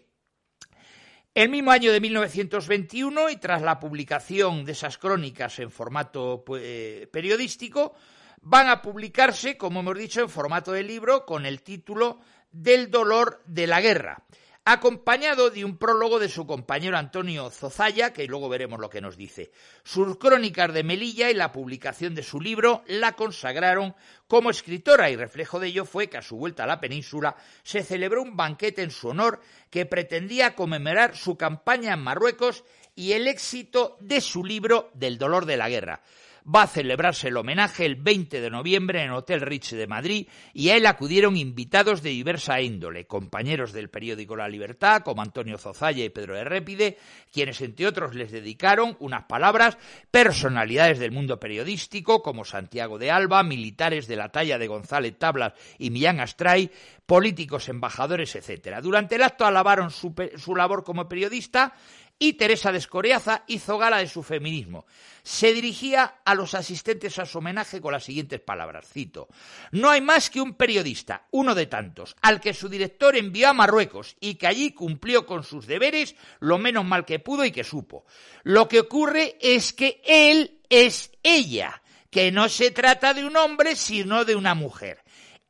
el 1.33 1.47
mismo 1.47 1.71
año 1.71 1.93
de 1.93 2.01
1921, 2.01 3.29
y 3.29 3.37
tras 3.37 3.61
la 3.61 3.79
publicación 3.79 4.65
de 4.65 4.73
esas 4.73 4.97
crónicas 4.97 5.57
en 5.59 5.71
formato 5.71 6.43
pues, 6.45 7.07
periodístico, 7.07 7.95
van 8.41 8.69
a 8.69 8.81
publicarse, 8.81 9.57
como 9.57 9.81
hemos 9.81 9.97
dicho, 9.97 10.21
en 10.21 10.29
formato 10.29 10.71
de 10.71 10.83
libro 10.83 11.25
con 11.25 11.45
el 11.45 11.61
título 11.61 12.19
del 12.51 12.91
dolor 12.91 13.41
de 13.45 13.67
la 13.67 13.81
guerra, 13.81 14.25
acompañado 14.65 15.49
de 15.49 15.63
un 15.63 15.77
prólogo 15.77 16.19
de 16.19 16.29
su 16.29 16.45
compañero 16.45 16.97
Antonio 16.97 17.49
Zozaya, 17.49 18.13
que 18.13 18.27
luego 18.27 18.49
veremos 18.49 18.79
lo 18.79 18.89
que 18.89 19.01
nos 19.01 19.15
dice. 19.15 19.51
Sus 19.83 20.17
crónicas 20.17 20.73
de 20.73 20.83
Melilla 20.83 21.29
y 21.29 21.33
la 21.33 21.51
publicación 21.51 22.13
de 22.13 22.23
su 22.23 22.41
libro 22.41 22.83
la 22.87 23.13
consagraron 23.13 23.95
como 24.27 24.49
escritora 24.49 25.09
y 25.09 25.15
reflejo 25.15 25.59
de 25.59 25.67
ello 25.67 25.85
fue 25.85 26.09
que 26.09 26.17
a 26.17 26.21
su 26.21 26.37
vuelta 26.37 26.63
a 26.63 26.67
la 26.67 26.79
península 26.79 27.35
se 27.63 27.83
celebró 27.83 28.21
un 28.21 28.35
banquete 28.35 28.81
en 28.81 28.91
su 28.91 29.09
honor 29.09 29.39
que 29.69 29.85
pretendía 29.85 30.55
conmemorar 30.55 31.15
su 31.15 31.37
campaña 31.37 31.93
en 31.93 32.01
Marruecos 32.01 32.63
y 32.95 33.13
el 33.13 33.27
éxito 33.27 33.97
de 34.01 34.19
su 34.19 34.43
libro 34.43 34.91
del 34.93 35.17
dolor 35.17 35.45
de 35.45 35.57
la 35.57 35.69
guerra. 35.69 36.01
Va 36.45 36.63
a 36.63 36.67
celebrarse 36.67 37.27
el 37.27 37.37
homenaje 37.37 37.85
el 37.85 37.95
20 37.95 38.41
de 38.41 38.49
noviembre 38.49 39.01
en 39.01 39.09
el 39.09 39.15
Hotel 39.15 39.41
Rich 39.41 39.73
de 39.73 39.87
Madrid 39.87 40.27
y 40.53 40.69
a 40.69 40.77
él 40.77 40.85
acudieron 40.85 41.37
invitados 41.37 42.01
de 42.01 42.09
diversa 42.09 42.61
índole, 42.61 43.05
compañeros 43.05 43.73
del 43.73 43.89
periódico 43.89 44.35
La 44.35 44.49
Libertad, 44.49 45.03
como 45.03 45.21
Antonio 45.21 45.57
Zozaya 45.57 46.03
y 46.03 46.09
Pedro 46.09 46.35
de 46.35 46.43
Répide, 46.43 46.97
quienes 47.31 47.61
entre 47.61 47.87
otros 47.87 48.15
les 48.15 48.31
dedicaron 48.31 48.97
unas 48.99 49.23
palabras, 49.23 49.77
personalidades 50.09 50.99
del 50.99 51.11
mundo 51.11 51.39
periodístico 51.39 52.21
como 52.21 52.45
Santiago 52.45 52.97
de 52.97 53.11
Alba, 53.11 53.43
militares 53.43 54.07
de 54.07 54.15
la 54.15 54.29
talla 54.29 54.57
de 54.57 54.67
González 54.67 55.17
Tablas 55.17 55.53
y 55.77 55.89
Millán 55.89 56.19
Astray, 56.19 56.71
políticos, 57.05 57.69
embajadores, 57.69 58.35
etc. 58.35 58.79
Durante 58.81 59.15
el 59.15 59.23
acto 59.23 59.45
alabaron 59.45 59.91
su 59.91 60.55
labor 60.55 60.83
como 60.83 61.09
periodista 61.09 61.73
y 62.21 62.33
Teresa 62.33 62.71
de 62.71 62.77
Escoriaza 62.77 63.43
hizo 63.47 63.79
gala 63.79 63.97
de 63.97 64.07
su 64.07 64.21
feminismo. 64.21 64.85
Se 65.23 65.55
dirigía 65.55 66.21
a 66.23 66.35
los 66.35 66.53
asistentes 66.53 67.17
a 67.17 67.25
su 67.25 67.39
homenaje 67.39 67.81
con 67.81 67.93
las 67.93 68.03
siguientes 68.03 68.39
palabras, 68.39 68.87
cito, 68.87 69.27
No 69.71 69.89
hay 69.89 70.01
más 70.01 70.29
que 70.29 70.39
un 70.39 70.53
periodista, 70.53 71.25
uno 71.31 71.55
de 71.55 71.65
tantos, 71.65 72.15
al 72.21 72.39
que 72.39 72.53
su 72.53 72.69
director 72.69 73.15
envió 73.15 73.49
a 73.49 73.53
Marruecos 73.53 74.17
y 74.19 74.35
que 74.35 74.45
allí 74.45 74.71
cumplió 74.71 75.25
con 75.25 75.43
sus 75.43 75.65
deberes 75.65 76.15
lo 76.39 76.59
menos 76.59 76.85
mal 76.85 77.05
que 77.05 77.17
pudo 77.17 77.43
y 77.43 77.51
que 77.51 77.63
supo. 77.63 78.05
Lo 78.43 78.67
que 78.67 78.81
ocurre 78.81 79.37
es 79.41 79.73
que 79.73 79.99
él 80.05 80.59
es 80.69 81.09
ella, 81.23 81.81
que 82.11 82.31
no 82.31 82.49
se 82.49 82.69
trata 82.69 83.15
de 83.15 83.25
un 83.25 83.35
hombre 83.35 83.75
sino 83.75 84.25
de 84.25 84.35
una 84.35 84.53
mujer 84.53 85.03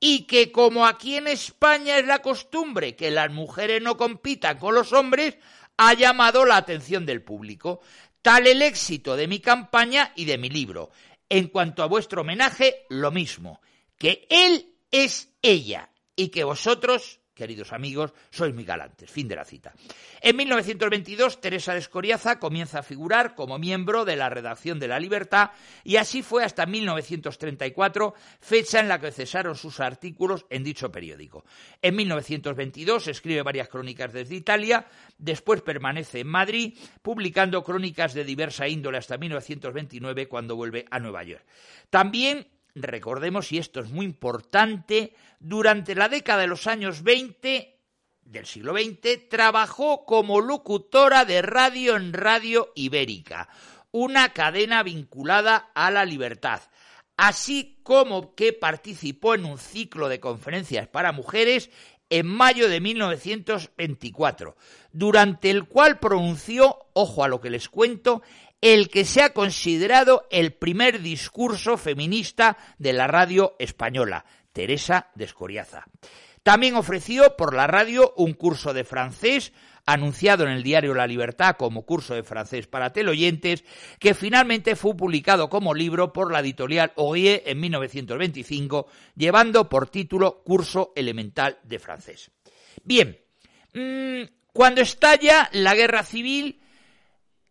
y 0.04 0.24
que 0.24 0.51
como 0.51 0.88
aquí 0.88 1.16
en 1.16 1.28
España 1.28 2.00
es 2.00 2.08
la 2.08 2.24
costumbre 2.24 2.96
que 2.96 3.12
las 3.12 3.32
mujeres 3.32 3.84
no 3.84 3.98
compitan 3.98 4.58
con 4.58 4.74
los 4.74 4.94
hombres, 4.94 5.38
ha 5.78 5.94
llamado 5.94 6.46
la 6.46 6.58
atención 6.58 7.06
del 7.06 7.24
público. 7.24 7.82
Tal 8.22 8.48
el 8.48 8.62
éxito 8.62 9.16
de 9.16 9.28
mi 9.28 9.40
campaña 9.40 10.12
y 10.16 10.25
de 10.25 10.38
mi 10.38 10.50
libro. 10.50 10.92
En 11.30 11.48
cuanto 11.48 11.82
a 11.82 11.88
vuestro 11.88 12.22
homenaje, 12.22 12.86
lo 12.90 13.12
mismo, 13.12 13.62
que 13.98 14.28
él 14.30 14.75
es 14.92 15.30
ella 15.42 15.90
y 16.16 16.28
que 16.28 16.44
vosotros 16.44 17.21
queridos 17.41 17.74
amigos, 17.74 18.13
sois 18.29 18.53
muy 18.53 18.63
galantes. 18.63 19.10
Fin 19.10 19.27
de 19.27 19.36
la 19.36 19.43
cita. 19.43 19.74
En 20.21 20.36
1922, 20.36 21.41
Teresa 21.41 21.74
de 21.74 21.79
Escoriaza 21.79 22.38
comienza 22.38 22.77
a 22.79 22.83
figurar 22.83 23.33
como 23.33 23.57
miembro 23.57 24.05
de 24.05 24.15
la 24.15 24.29
redacción 24.29 24.77
de 24.77 24.88
La 24.88 25.00
Libertad 25.00 25.50
y 25.83 25.95
así 25.95 26.21
fue 26.21 26.43
hasta 26.43 26.67
1934, 26.67 28.13
fecha 28.39 28.79
en 28.79 28.89
la 28.89 29.01
que 29.01 29.12
cesaron 29.12 29.55
sus 29.55 29.79
artículos 29.79 30.45
en 30.51 30.63
dicho 30.63 30.91
periódico. 30.91 31.43
En 31.81 31.95
1922 31.95 33.07
escribe 33.07 33.41
varias 33.41 33.69
crónicas 33.69 34.13
desde 34.13 34.36
Italia, 34.36 34.86
después 35.17 35.63
permanece 35.63 36.19
en 36.19 36.27
Madrid, 36.27 36.77
publicando 37.01 37.63
crónicas 37.63 38.13
de 38.13 38.24
diversa 38.24 38.67
índole 38.67 39.00
hasta 39.00 39.17
1929, 39.17 40.27
cuando 40.27 40.55
vuelve 40.55 40.86
a 40.91 41.00
Nueva 41.00 41.24
York. 41.24 41.43
También 41.89 42.45
recordemos, 42.75 43.51
y 43.51 43.58
esto 43.58 43.80
es 43.80 43.90
muy 43.90 44.06
importante, 44.06 45.13
durante 45.40 45.96
la 45.96 46.10
década 46.10 46.42
de 46.42 46.48
los 46.48 46.68
años 46.68 47.04
20 47.04 47.78
del 48.24 48.46
siglo 48.46 48.74
XX 48.74 49.30
trabajó 49.30 50.06
como 50.06 50.42
locutora 50.42 51.25
de 51.25 51.42
radio 51.42 51.96
en 51.96 52.13
Radio 52.13 52.72
Ibérica, 52.75 53.50
una 53.92 54.34
cadena 54.34 54.84
vinculada 54.84 55.72
a 55.75 55.92
la 55.92 56.06
libertad, 56.06 56.62
así 57.18 57.80
como 57.84 58.36
que 58.36 58.54
participó 58.54 59.36
en 59.36 59.46
un 59.46 59.58
ciclo 59.58 60.08
de 60.08 60.20
conferencias 60.20 60.88
para 60.88 61.12
mujeres 61.12 61.70
en 62.10 62.28
mayo 62.28 62.68
de 62.70 62.82
1924, 62.82 64.56
durante 64.92 65.50
el 65.50 65.66
cual 65.66 66.00
pronunció, 66.00 66.78
ojo 66.94 67.24
a 67.24 67.30
lo 67.30 67.40
que 67.40 67.50
les 67.50 67.70
cuento, 67.70 68.22
el 68.62 68.89
que 68.89 69.06
se 69.06 69.24
ha 69.24 69.34
considerado 69.34 70.27
el 70.30 70.53
primer 70.53 71.01
discurso 71.01 71.77
feminista 71.77 72.58
de 72.77 72.94
la 72.94 73.08
radio 73.08 73.56
española, 73.60 74.25
Teresa 74.53 75.10
de 75.15 75.25
Escoriaza. 75.25 75.86
También 76.44 76.75
ofreció 76.75 77.36
por 77.36 77.56
la 77.56 77.68
radio 77.68 78.13
un 78.18 78.34
curso 78.34 78.74
de 78.74 78.84
francés 78.84 79.51
anunciado 79.86 80.44
en 80.46 80.51
el 80.51 80.63
diario 80.63 80.94
La 80.94 81.08
Libertad 81.08 81.56
como 81.58 81.86
curso 81.86 82.13
de 82.13 82.24
francés 82.24 82.68
para 82.68 82.94
teleoyentes, 82.94 83.63
que 84.00 84.13
finalmente 84.13 84.75
fue 84.75 84.96
publicado 84.96 85.50
como 85.50 85.74
libro 85.74 86.13
por 86.13 86.32
la 86.32 86.39
editorial 86.39 86.91
Oye 86.96 87.44
en 87.46 87.60
1925, 87.60 88.88
llevando 89.15 89.70
por 89.70 89.89
título 89.89 90.44
Curso 90.44 90.94
Elemental 90.96 91.58
de 91.63 91.80
Francés. 91.80 92.32
Bien, 92.84 93.20
mm, 93.74 94.22
cuando 94.53 94.82
estalla 94.82 95.50
la 95.53 95.75
guerra 95.75 96.03
civil, 96.03 96.62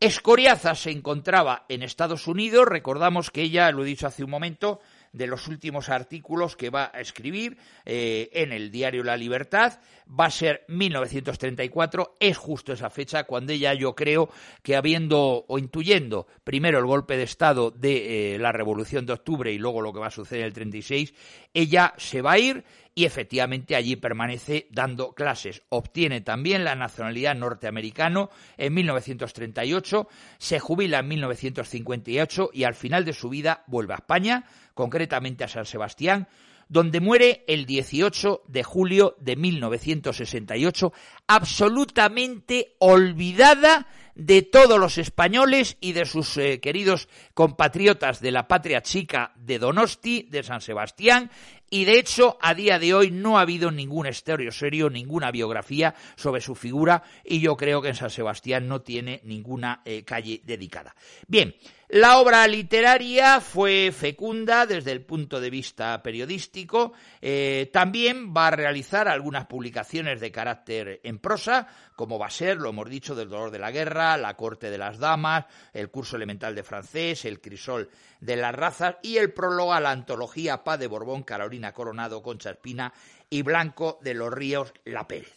Escoriaza 0.01 0.75
se 0.75 0.91
encontraba 0.91 1.67
en 1.69 1.83
Estados 1.83 2.27
Unidos, 2.27 2.67
recordamos 2.67 3.31
que 3.31 3.43
ella, 3.43 3.71
lo 3.71 3.83
he 3.83 3.87
dicho 3.87 4.07
hace 4.07 4.25
un 4.25 4.31
momento, 4.31 4.81
de 5.13 5.27
los 5.27 5.47
últimos 5.47 5.91
artículos 5.91 6.57
que 6.57 6.71
va 6.71 6.91
a 6.95 7.01
escribir 7.01 7.59
eh, 7.85 8.31
en 8.33 8.53
el 8.53 8.71
diario 8.71 9.05
La 9.05 9.19
Libertad. 9.19 9.79
Va 10.13 10.25
a 10.25 10.31
ser 10.31 10.65
1934, 10.69 12.17
es 12.19 12.37
justo 12.37 12.73
esa 12.73 12.91
fecha 12.91 13.25
cuando 13.25 13.53
ella 13.53 13.75
yo 13.75 13.95
creo 13.95 14.29
que 14.63 14.75
habiendo 14.75 15.45
o 15.47 15.59
intuyendo 15.59 16.27
primero 16.43 16.79
el 16.79 16.87
golpe 16.87 17.17
de 17.17 17.23
Estado 17.23 17.71
de 17.71 18.35
eh, 18.35 18.39
la 18.39 18.51
Revolución 18.51 19.07
de 19.07 19.13
Octubre 19.13 19.53
y 19.53 19.59
luego 19.59 19.83
lo 19.83 19.93
que 19.93 20.01
va 20.01 20.09
a 20.09 20.11
suceder 20.11 20.41
en 20.43 20.47
el 20.49 20.53
36, 20.53 21.15
ella 21.55 21.95
se 21.97 22.23
va 22.23 22.33
a 22.33 22.39
ir 22.39 22.65
y 22.95 23.05
efectivamente 23.05 23.77
allí 23.77 23.97
permanece 23.97 24.67
dando 24.71 25.15
clases. 25.15 25.63
Obtiene 25.69 26.21
también 26.21 26.65
la 26.65 26.75
nacionalidad 26.75 27.35
norteamericana 27.35 28.29
en 28.57 28.75
1938, 28.75 30.09
se 30.39 30.59
jubila 30.59 30.99
en 30.99 31.09
1958 31.09 32.51
y 32.53 32.65
al 32.65 32.75
final 32.75 33.05
de 33.05 33.13
su 33.13 33.29
vida 33.29 33.65
vuelve 33.69 33.95
a 33.95 33.97
España, 33.99 34.45
concretamente 34.75 35.45
a 35.45 35.49
San 35.49 35.67
Sebastián, 35.67 36.29
donde 36.71 37.01
muere 37.01 37.45
el 37.49 37.67
18 37.67 38.45
de 38.47 38.63
julio 38.63 39.17
de 39.19 39.35
1968, 39.37 40.93
absolutamente 41.27 42.77
olvidada 42.79 43.89
de 44.15 44.43
todos 44.43 44.79
los 44.79 44.97
españoles 44.97 45.77
y 45.81 45.93
de 45.93 46.05
sus 46.05 46.37
eh, 46.37 46.61
queridos 46.61 47.09
compatriotas 47.35 48.21
de 48.21 48.31
la 48.31 48.47
patria 48.47 48.83
chica 48.83 49.33
de 49.37 49.59
Donosti, 49.59 50.29
de 50.31 50.45
San 50.45 50.61
Sebastián, 50.61 51.31
y 51.71 51.87
de 51.87 51.99
hecho 51.99 52.39
a 52.41 52.55
día 52.55 52.79
de 52.79 52.95
hoy 52.95 53.11
no 53.11 53.39
ha 53.39 53.43
habido 53.43 53.73
ningún 53.73 54.07
estéreo 54.07 54.53
serio, 54.53 54.91
ninguna 54.91 55.33
biografía 55.33 55.95
sobre 56.17 56.41
su 56.41 56.55
figura 56.55 57.03
y 57.25 57.41
yo 57.41 57.57
creo 57.57 57.83
que 57.83 57.89
en 57.89 57.95
San 57.97 58.11
Sebastián 58.11 58.69
no 58.69 58.83
tiene 58.83 59.21
ninguna 59.25 59.83
eh, 59.85 60.05
calle 60.05 60.41
dedicada. 60.45 60.95
Bien, 61.27 61.55
la 61.93 62.19
obra 62.19 62.47
literaria 62.47 63.41
fue 63.41 63.91
fecunda 63.93 64.65
desde 64.65 64.93
el 64.93 65.05
punto 65.05 65.41
de 65.41 65.51
vista 65.51 66.01
periodístico. 66.05 66.93
Eh, 67.21 67.69
también 67.73 68.33
va 68.33 68.47
a 68.47 68.53
realizar 68.53 69.09
algunas 69.09 69.47
publicaciones 69.47 70.21
de 70.21 70.31
carácter 70.31 71.01
en 71.03 71.19
prosa, 71.19 71.67
como 71.97 72.17
va 72.17 72.27
a 72.27 72.31
ser, 72.31 72.59
lo 72.59 72.71
hemos 72.71 72.89
dicho, 72.89 73.17
del 73.17 73.29
dolor 73.29 73.51
de 73.51 73.59
la 73.59 73.73
guerra, 73.73 74.17
la 74.17 74.37
corte 74.37 74.71
de 74.71 74.79
las 74.79 74.99
damas, 74.99 75.47
el 75.73 75.91
curso 75.91 76.15
elemental 76.15 76.55
de 76.55 76.63
francés, 76.63 77.25
el 77.25 77.41
crisol 77.41 77.91
de 78.21 78.37
las 78.37 78.55
razas 78.55 78.97
y 79.03 79.17
el 79.17 79.33
prólogo 79.33 79.73
a 79.73 79.81
la 79.81 79.91
antología 79.91 80.63
Paz 80.63 80.79
de 80.79 80.87
Borbón, 80.87 81.25
Carolina 81.25 81.73
Coronado, 81.73 82.23
Concha 82.23 82.51
Espina 82.51 82.93
y 83.29 83.43
Blanco 83.43 83.99
de 84.01 84.15
los 84.15 84.33
Ríos 84.33 84.73
La 84.85 85.09
Pérez. 85.09 85.35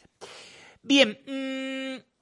Bien, 0.84 1.18
mmm, 1.26 2.13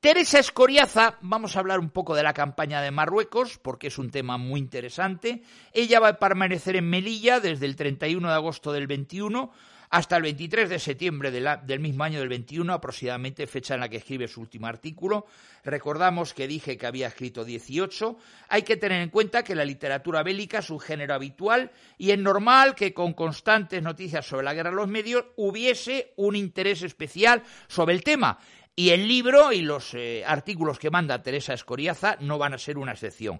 Teresa 0.00 0.38
Escoriaza, 0.38 1.18
vamos 1.20 1.54
a 1.54 1.60
hablar 1.60 1.78
un 1.78 1.90
poco 1.90 2.16
de 2.16 2.22
la 2.22 2.32
campaña 2.32 2.80
de 2.80 2.90
Marruecos, 2.90 3.58
porque 3.58 3.88
es 3.88 3.98
un 3.98 4.10
tema 4.10 4.38
muy 4.38 4.58
interesante. 4.58 5.42
Ella 5.74 6.00
va 6.00 6.08
a 6.08 6.18
permanecer 6.18 6.76
en 6.76 6.88
Melilla 6.88 7.38
desde 7.38 7.66
el 7.66 7.76
31 7.76 8.26
de 8.26 8.34
agosto 8.34 8.72
del 8.72 8.86
21 8.86 9.52
hasta 9.90 10.16
el 10.16 10.22
23 10.22 10.70
de 10.70 10.78
septiembre 10.78 11.32
del 11.32 11.80
mismo 11.80 12.04
año 12.04 12.20
del 12.20 12.28
21, 12.28 12.72
aproximadamente 12.72 13.48
fecha 13.48 13.74
en 13.74 13.80
la 13.80 13.88
que 13.88 13.96
escribe 13.96 14.28
su 14.28 14.40
último 14.40 14.68
artículo. 14.68 15.26
Recordamos 15.64 16.32
que 16.32 16.46
dije 16.46 16.78
que 16.78 16.86
había 16.86 17.08
escrito 17.08 17.44
18. 17.44 18.16
Hay 18.48 18.62
que 18.62 18.76
tener 18.76 19.02
en 19.02 19.10
cuenta 19.10 19.42
que 19.42 19.56
la 19.56 19.64
literatura 19.64 20.22
bélica 20.22 20.60
es 20.60 20.70
un 20.70 20.78
género 20.78 21.14
habitual 21.14 21.72
y 21.98 22.12
es 22.12 22.18
normal 22.18 22.76
que 22.76 22.94
con 22.94 23.14
constantes 23.14 23.82
noticias 23.82 24.24
sobre 24.24 24.44
la 24.44 24.54
guerra 24.54 24.70
en 24.70 24.76
los 24.76 24.88
medios 24.88 25.24
hubiese 25.36 26.12
un 26.16 26.36
interés 26.36 26.82
especial 26.82 27.42
sobre 27.66 27.94
el 27.94 28.04
tema. 28.04 28.38
Y 28.80 28.92
el 28.92 29.06
libro 29.06 29.52
y 29.52 29.60
los 29.60 29.92
eh, 29.92 30.24
artículos 30.26 30.78
que 30.78 30.88
manda 30.88 31.22
Teresa 31.22 31.52
Escoriaza 31.52 32.16
no 32.20 32.38
van 32.38 32.54
a 32.54 32.58
ser 32.58 32.78
una 32.78 32.92
excepción. 32.92 33.38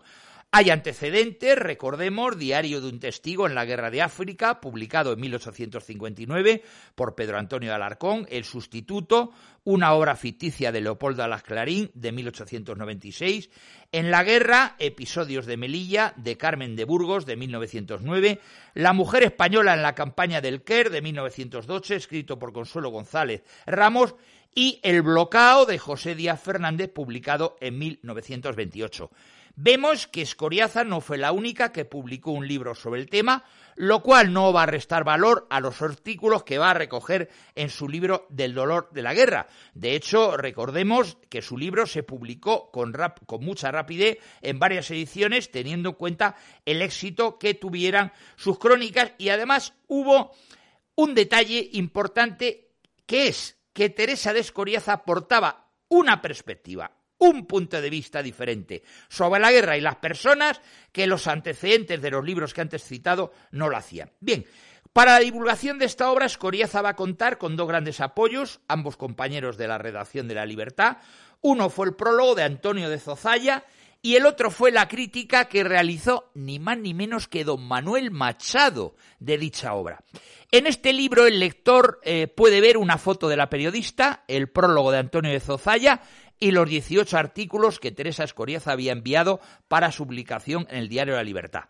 Hay 0.53 0.69
antecedentes, 0.69 1.57
recordemos, 1.57 2.37
Diario 2.37 2.83
de 2.83 2.89
un 2.89 3.01
testigo 3.01 3.47
en 3.47 3.55
la 3.55 3.65
Guerra 3.65 3.91
de 3.91 4.03
África, 4.03 4.61
publicado 4.61 5.15
en 5.15 5.21
1859 5.21 6.63
por 6.95 7.15
Pedro 7.15 7.39
Antonio 7.39 7.71
de 7.71 7.77
Alarcón, 7.77 8.27
El 8.29 8.45
sustituto, 8.45 9.33
una 9.65 9.95
obra 9.95 10.17
ficticia 10.17 10.73
de 10.73 10.83
Leopoldo 10.83 11.23
Alas 11.23 11.43
Clarín 11.43 11.91
de 11.95 12.13
1896, 12.13 13.49
En 13.93 14.11
la 14.11 14.25
Guerra, 14.25 14.75
Episodios 14.79 15.47
de 15.47 15.57
Melilla 15.57 16.13
de 16.17 16.37
Carmen 16.37 16.77
de 16.77 16.85
Burgos 16.85 17.25
de 17.25 17.37
1909, 17.37 18.41
La 18.75 18.93
mujer 18.93 19.23
española 19.23 19.73
en 19.73 19.83
la 19.83 19.95
campaña 19.95 20.41
del 20.41 20.65
Quer 20.65 20.91
de 20.91 21.01
1912, 21.01 21.95
escrito 21.95 22.39
por 22.39 22.53
Consuelo 22.53 22.91
González 22.91 23.45
Ramos, 23.67 24.17
y 24.55 24.81
El 24.83 25.03
bloqueo 25.03 25.67
de 25.67 25.79
José 25.79 26.15
Díaz 26.15 26.43
Fernández, 26.43 26.91
publicado 26.93 27.57
en 27.61 27.79
1928. 27.79 29.11
Vemos 29.57 30.07
que 30.07 30.23
Escoriaza 30.23 30.85
no 30.85 31.01
fue 31.01 31.19
la 31.19 31.33
única 31.33 31.71
que 31.71 31.85
publicó 31.85 32.31
un 32.31 32.49
libro 32.49 32.75
sobre 32.75 33.01
el 33.01 33.11
tema, 33.11 33.45
lo 33.77 34.03
cual 34.03 34.33
no 34.33 34.53
va 34.53 34.63
a 34.63 34.67
restar 34.67 35.05
valor 35.05 35.47
a 35.51 35.61
los 35.61 35.83
artículos 35.83 36.45
que 36.45 36.59
va 36.59 36.71
a 36.71 36.75
recoger 36.75 37.29
en 37.55 37.69
su 37.69 37.89
libro 37.89 38.27
del 38.31 38.55
dolor 38.55 38.89
de 38.93 39.03
la 39.03 39.13
guerra. 39.13 39.49
De 39.75 39.95
hecho, 39.95 40.37
recordemos 40.37 41.19
que 41.29 41.43
su 41.43 41.59
libro 41.59 41.87
se 41.87 42.03
publicó 42.03 42.71
con, 42.71 42.95
con 43.27 43.45
mucha 43.45 43.71
rapidez 43.71 44.19
en 44.41 44.59
varias 44.59 44.91
ediciones, 44.91 45.51
teniendo 45.51 45.91
en 45.91 45.95
cuenta 45.97 46.37
el 46.65 46.81
éxito 46.81 47.39
que 47.39 47.55
tuvieran 47.55 48.13
sus 48.37 48.59
crónicas 48.59 49.13
y 49.19 49.29
además 49.29 49.75
hubo 49.89 50.33
un 50.95 51.15
detalle 51.15 51.69
importante 51.73 52.71
que 53.05 53.29
es 53.29 53.60
que 53.73 53.91
Teresa 53.91 54.33
de 54.33 54.41
Escoriaza 54.41 54.93
aportaba 54.93 55.71
una 55.89 56.21
perspectiva, 56.23 56.91
un 57.19 57.47
punto 57.47 57.81
de 57.81 57.91
vista 57.91 58.23
diferente 58.23 58.83
sobre 59.09 59.41
la 59.41 59.53
guerra 59.53 59.77
y 59.77 59.81
las 59.81 59.97
personas 59.97 60.61
que 60.93 61.07
los 61.07 61.27
antecedentes 61.27 62.01
de 62.01 62.11
los 62.11 62.25
libros 62.25 62.55
que 62.55 62.63
antes 62.63 62.85
citado 62.85 63.33
no 63.51 63.69
lo 63.69 63.77
hacían. 63.77 64.13
Bien, 64.21 64.47
para 64.93 65.13
la 65.13 65.19
divulgación 65.21 65.79
de 65.79 65.85
esta 65.85 66.11
obra, 66.11 66.27
Escoriaza 66.27 66.83
va 66.83 66.91
a 66.91 66.97
contar 66.97 67.39
con 67.39 67.57
dos 67.57 67.69
grandes 67.69 68.01
apoyos, 68.01 68.61
ambos 68.67 68.97
compañeros 68.97 69.57
de 69.57 69.69
la 69.69 69.79
redacción 69.79 70.27
de 70.27 70.35
La 70.35 70.47
Libertad. 70.47 70.99
Uno 71.43 71.71
fue 71.71 71.87
el 71.87 71.95
prólogo 71.95 72.35
de 72.35 72.43
Antonio 72.43 72.91
de 72.91 72.99
Zozaya 72.99 73.65
y 74.03 74.17
el 74.17 74.27
otro 74.27 74.51
fue 74.51 74.71
la 74.71 74.89
crítica 74.89 75.47
que 75.47 75.65
realizó 75.65 76.31
ni 76.35 76.59
más 76.59 76.79
ni 76.79 76.95
menos 76.95 77.29
que 77.29 77.45
don 77.45 77.63
Manuel 77.63 78.11
Machado 78.11 78.95
de 79.19 79.37
dicha 79.37 79.75
obra. 79.75 80.03
En 80.51 80.67
este 80.67 80.93
libro 80.93 81.27
el 81.27 81.39
lector 81.39 82.01
eh, 82.03 82.27
puede 82.27 82.61
ver 82.61 82.77
una 82.77 82.99
foto 82.99 83.29
de 83.29 83.37
la 83.37 83.51
periodista, 83.51 84.25
el 84.27 84.49
prólogo 84.49 84.91
de 84.91 84.99
Antonio 84.99 85.31
de 85.31 85.41
Zozaya 85.41 86.01
y 86.39 86.53
los 86.53 86.69
18 86.69 87.19
artículos 87.19 87.79
que 87.79 87.93
Teresa 87.93 88.25
Escoriaza 88.25 88.73
había 88.73 88.93
enviado 88.93 89.41
para 89.69 89.93
su 89.93 90.07
publicación 90.07 90.67
en 90.71 90.79
el 90.79 90.89
Diario 90.89 91.15
La 91.15 91.23
Libertad. 91.23 91.65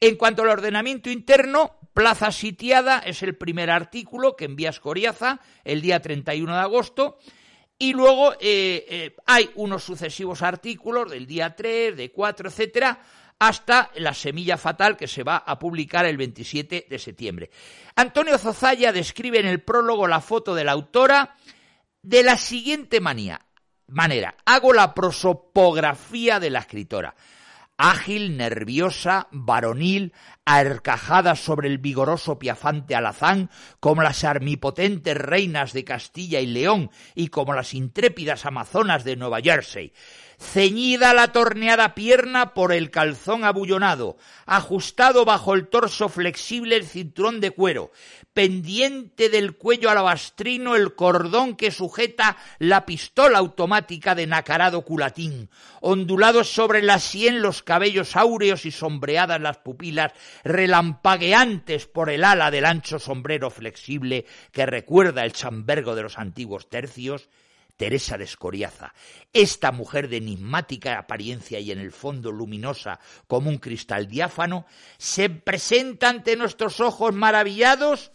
En 0.00 0.16
cuanto 0.16 0.42
al 0.42 0.48
ordenamiento 0.48 1.10
interno, 1.10 1.76
Plaza 1.92 2.32
Sitiada 2.32 2.98
es 2.98 3.22
el 3.22 3.36
primer 3.36 3.70
artículo 3.70 4.34
que 4.34 4.46
envía 4.46 4.70
Escoriaza 4.70 5.40
el 5.64 5.82
día 5.82 6.00
31 6.00 6.52
de 6.52 6.60
agosto 6.60 7.18
y 7.78 7.92
luego 7.92 8.32
eh, 8.34 8.84
eh, 8.88 9.16
hay 9.26 9.50
unos 9.56 9.82
sucesivos 9.82 10.42
artículos 10.42 11.10
del 11.10 11.26
día 11.26 11.54
3, 11.54 11.96
de 11.96 12.12
4, 12.12 12.48
etcétera, 12.48 13.00
hasta 13.38 13.90
La 13.96 14.14
semilla 14.14 14.56
fatal 14.56 14.96
que 14.96 15.08
se 15.08 15.24
va 15.24 15.38
a 15.38 15.58
publicar 15.58 16.06
el 16.06 16.16
27 16.16 16.86
de 16.88 16.98
septiembre. 16.98 17.50
Antonio 17.96 18.38
Zozaya 18.38 18.92
describe 18.92 19.40
en 19.40 19.46
el 19.46 19.60
prólogo 19.62 20.06
la 20.06 20.20
foto 20.20 20.54
de 20.54 20.64
la 20.64 20.72
autora 20.72 21.36
de 22.02 22.22
la 22.22 22.36
siguiente 22.36 23.00
manía, 23.00 23.40
manera. 23.88 24.36
Hago 24.44 24.72
la 24.72 24.94
prosopografía 24.94 26.38
de 26.38 26.50
la 26.50 26.60
escritora. 26.60 27.14
Ágil, 27.76 28.36
nerviosa, 28.36 29.26
varonil, 29.32 30.12
arcajada 30.44 31.34
sobre 31.34 31.68
el 31.68 31.78
vigoroso 31.78 32.38
piafante 32.38 32.94
alazán, 32.94 33.50
como 33.80 34.02
las 34.02 34.22
armipotentes 34.22 35.16
reinas 35.16 35.72
de 35.72 35.84
Castilla 35.84 36.40
y 36.40 36.46
León 36.46 36.90
y 37.14 37.28
como 37.28 37.52
las 37.52 37.74
intrépidas 37.74 38.46
amazonas 38.46 39.02
de 39.02 39.16
Nueva 39.16 39.40
Jersey 39.40 39.92
ceñida 40.38 41.14
la 41.14 41.32
torneada 41.32 41.94
pierna 41.94 42.54
por 42.54 42.72
el 42.72 42.90
calzón 42.90 43.44
abullonado, 43.44 44.16
ajustado 44.46 45.24
bajo 45.24 45.54
el 45.54 45.68
torso 45.68 46.08
flexible 46.08 46.76
el 46.76 46.86
cinturón 46.86 47.40
de 47.40 47.50
cuero, 47.50 47.92
pendiente 48.32 49.28
del 49.28 49.56
cuello 49.56 49.90
alabastrino 49.90 50.74
el 50.76 50.94
cordón 50.94 51.56
que 51.56 51.70
sujeta 51.70 52.36
la 52.58 52.84
pistola 52.84 53.38
automática 53.38 54.14
de 54.14 54.26
nacarado 54.26 54.82
culatín, 54.82 55.50
ondulados 55.80 56.50
sobre 56.50 56.82
la 56.82 56.98
sien 56.98 57.42
los 57.42 57.62
cabellos 57.62 58.16
áureos 58.16 58.66
y 58.66 58.70
sombreadas 58.70 59.40
las 59.40 59.58
pupilas, 59.58 60.12
relampagueantes 60.42 61.86
por 61.86 62.10
el 62.10 62.24
ala 62.24 62.50
del 62.50 62.66
ancho 62.66 62.98
sombrero 62.98 63.50
flexible 63.50 64.26
que 64.52 64.66
recuerda 64.66 65.24
el 65.24 65.32
chambergo 65.32 65.94
de 65.94 66.02
los 66.02 66.18
antiguos 66.18 66.68
tercios, 66.68 67.28
Teresa 67.76 68.16
de 68.16 68.24
Escoriaza, 68.24 68.94
esta 69.32 69.72
mujer 69.72 70.08
de 70.08 70.18
enigmática 70.18 70.98
apariencia 70.98 71.58
y 71.58 71.72
en 71.72 71.78
el 71.78 71.90
fondo 71.90 72.30
luminosa 72.30 73.00
como 73.26 73.50
un 73.50 73.58
cristal 73.58 74.06
diáfano, 74.06 74.66
se 74.96 75.28
presenta 75.28 76.08
ante 76.08 76.36
nuestros 76.36 76.80
ojos 76.80 77.12
maravillados 77.14 78.12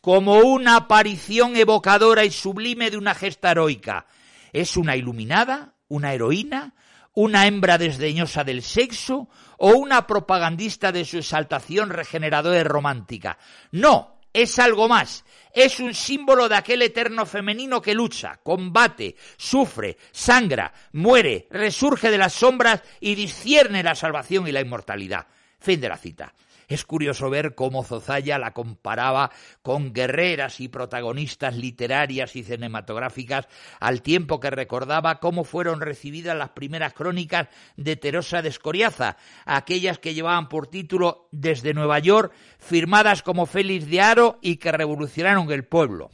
como 0.00 0.38
una 0.38 0.76
aparición 0.76 1.56
evocadora 1.56 2.24
y 2.24 2.30
sublime 2.30 2.90
de 2.90 2.98
una 2.98 3.14
gesta 3.14 3.50
heroica. 3.50 4.06
¿Es 4.52 4.76
una 4.76 4.96
iluminada, 4.96 5.74
una 5.88 6.14
heroína, 6.14 6.74
una 7.12 7.46
hembra 7.46 7.78
desdeñosa 7.78 8.44
del 8.44 8.62
sexo 8.62 9.28
o 9.58 9.70
una 9.70 10.06
propagandista 10.06 10.92
de 10.92 11.04
su 11.04 11.18
exaltación 11.18 11.90
regeneradora 11.90 12.60
y 12.60 12.64
romántica? 12.64 13.38
No, 13.72 14.19
es 14.32 14.58
algo 14.58 14.88
más. 14.88 15.24
Es 15.52 15.80
un 15.80 15.94
símbolo 15.94 16.48
de 16.48 16.56
aquel 16.56 16.82
eterno 16.82 17.26
femenino 17.26 17.82
que 17.82 17.94
lucha, 17.94 18.38
combate, 18.42 19.16
sufre, 19.36 19.96
sangra, 20.12 20.72
muere, 20.92 21.48
resurge 21.50 22.10
de 22.10 22.18
las 22.18 22.34
sombras 22.34 22.82
y 23.00 23.16
discierne 23.16 23.82
la 23.82 23.94
salvación 23.94 24.46
y 24.46 24.52
la 24.52 24.60
inmortalidad. 24.60 25.26
Fin 25.58 25.80
de 25.80 25.88
la 25.88 25.96
cita. 25.96 26.32
Es 26.70 26.84
curioso 26.84 27.28
ver 27.30 27.56
cómo 27.56 27.82
Zozaya 27.82 28.38
la 28.38 28.52
comparaba 28.52 29.32
con 29.60 29.92
guerreras 29.92 30.60
y 30.60 30.68
protagonistas 30.68 31.56
literarias 31.56 32.36
y 32.36 32.44
cinematográficas, 32.44 33.48
al 33.80 34.02
tiempo 34.02 34.38
que 34.38 34.50
recordaba 34.50 35.18
cómo 35.18 35.42
fueron 35.42 35.80
recibidas 35.80 36.36
las 36.36 36.50
primeras 36.50 36.92
crónicas 36.92 37.48
de 37.76 37.96
Terosa 37.96 38.40
de 38.40 38.50
Escoriaza, 38.50 39.16
aquellas 39.46 39.98
que 39.98 40.14
llevaban 40.14 40.48
por 40.48 40.68
título 40.68 41.28
Desde 41.32 41.74
Nueva 41.74 41.98
York, 41.98 42.32
firmadas 42.60 43.24
como 43.24 43.46
Félix 43.46 43.90
de 43.90 44.00
Aro 44.00 44.38
y 44.40 44.58
que 44.58 44.70
revolucionaron 44.70 45.50
el 45.50 45.64
pueblo. 45.64 46.12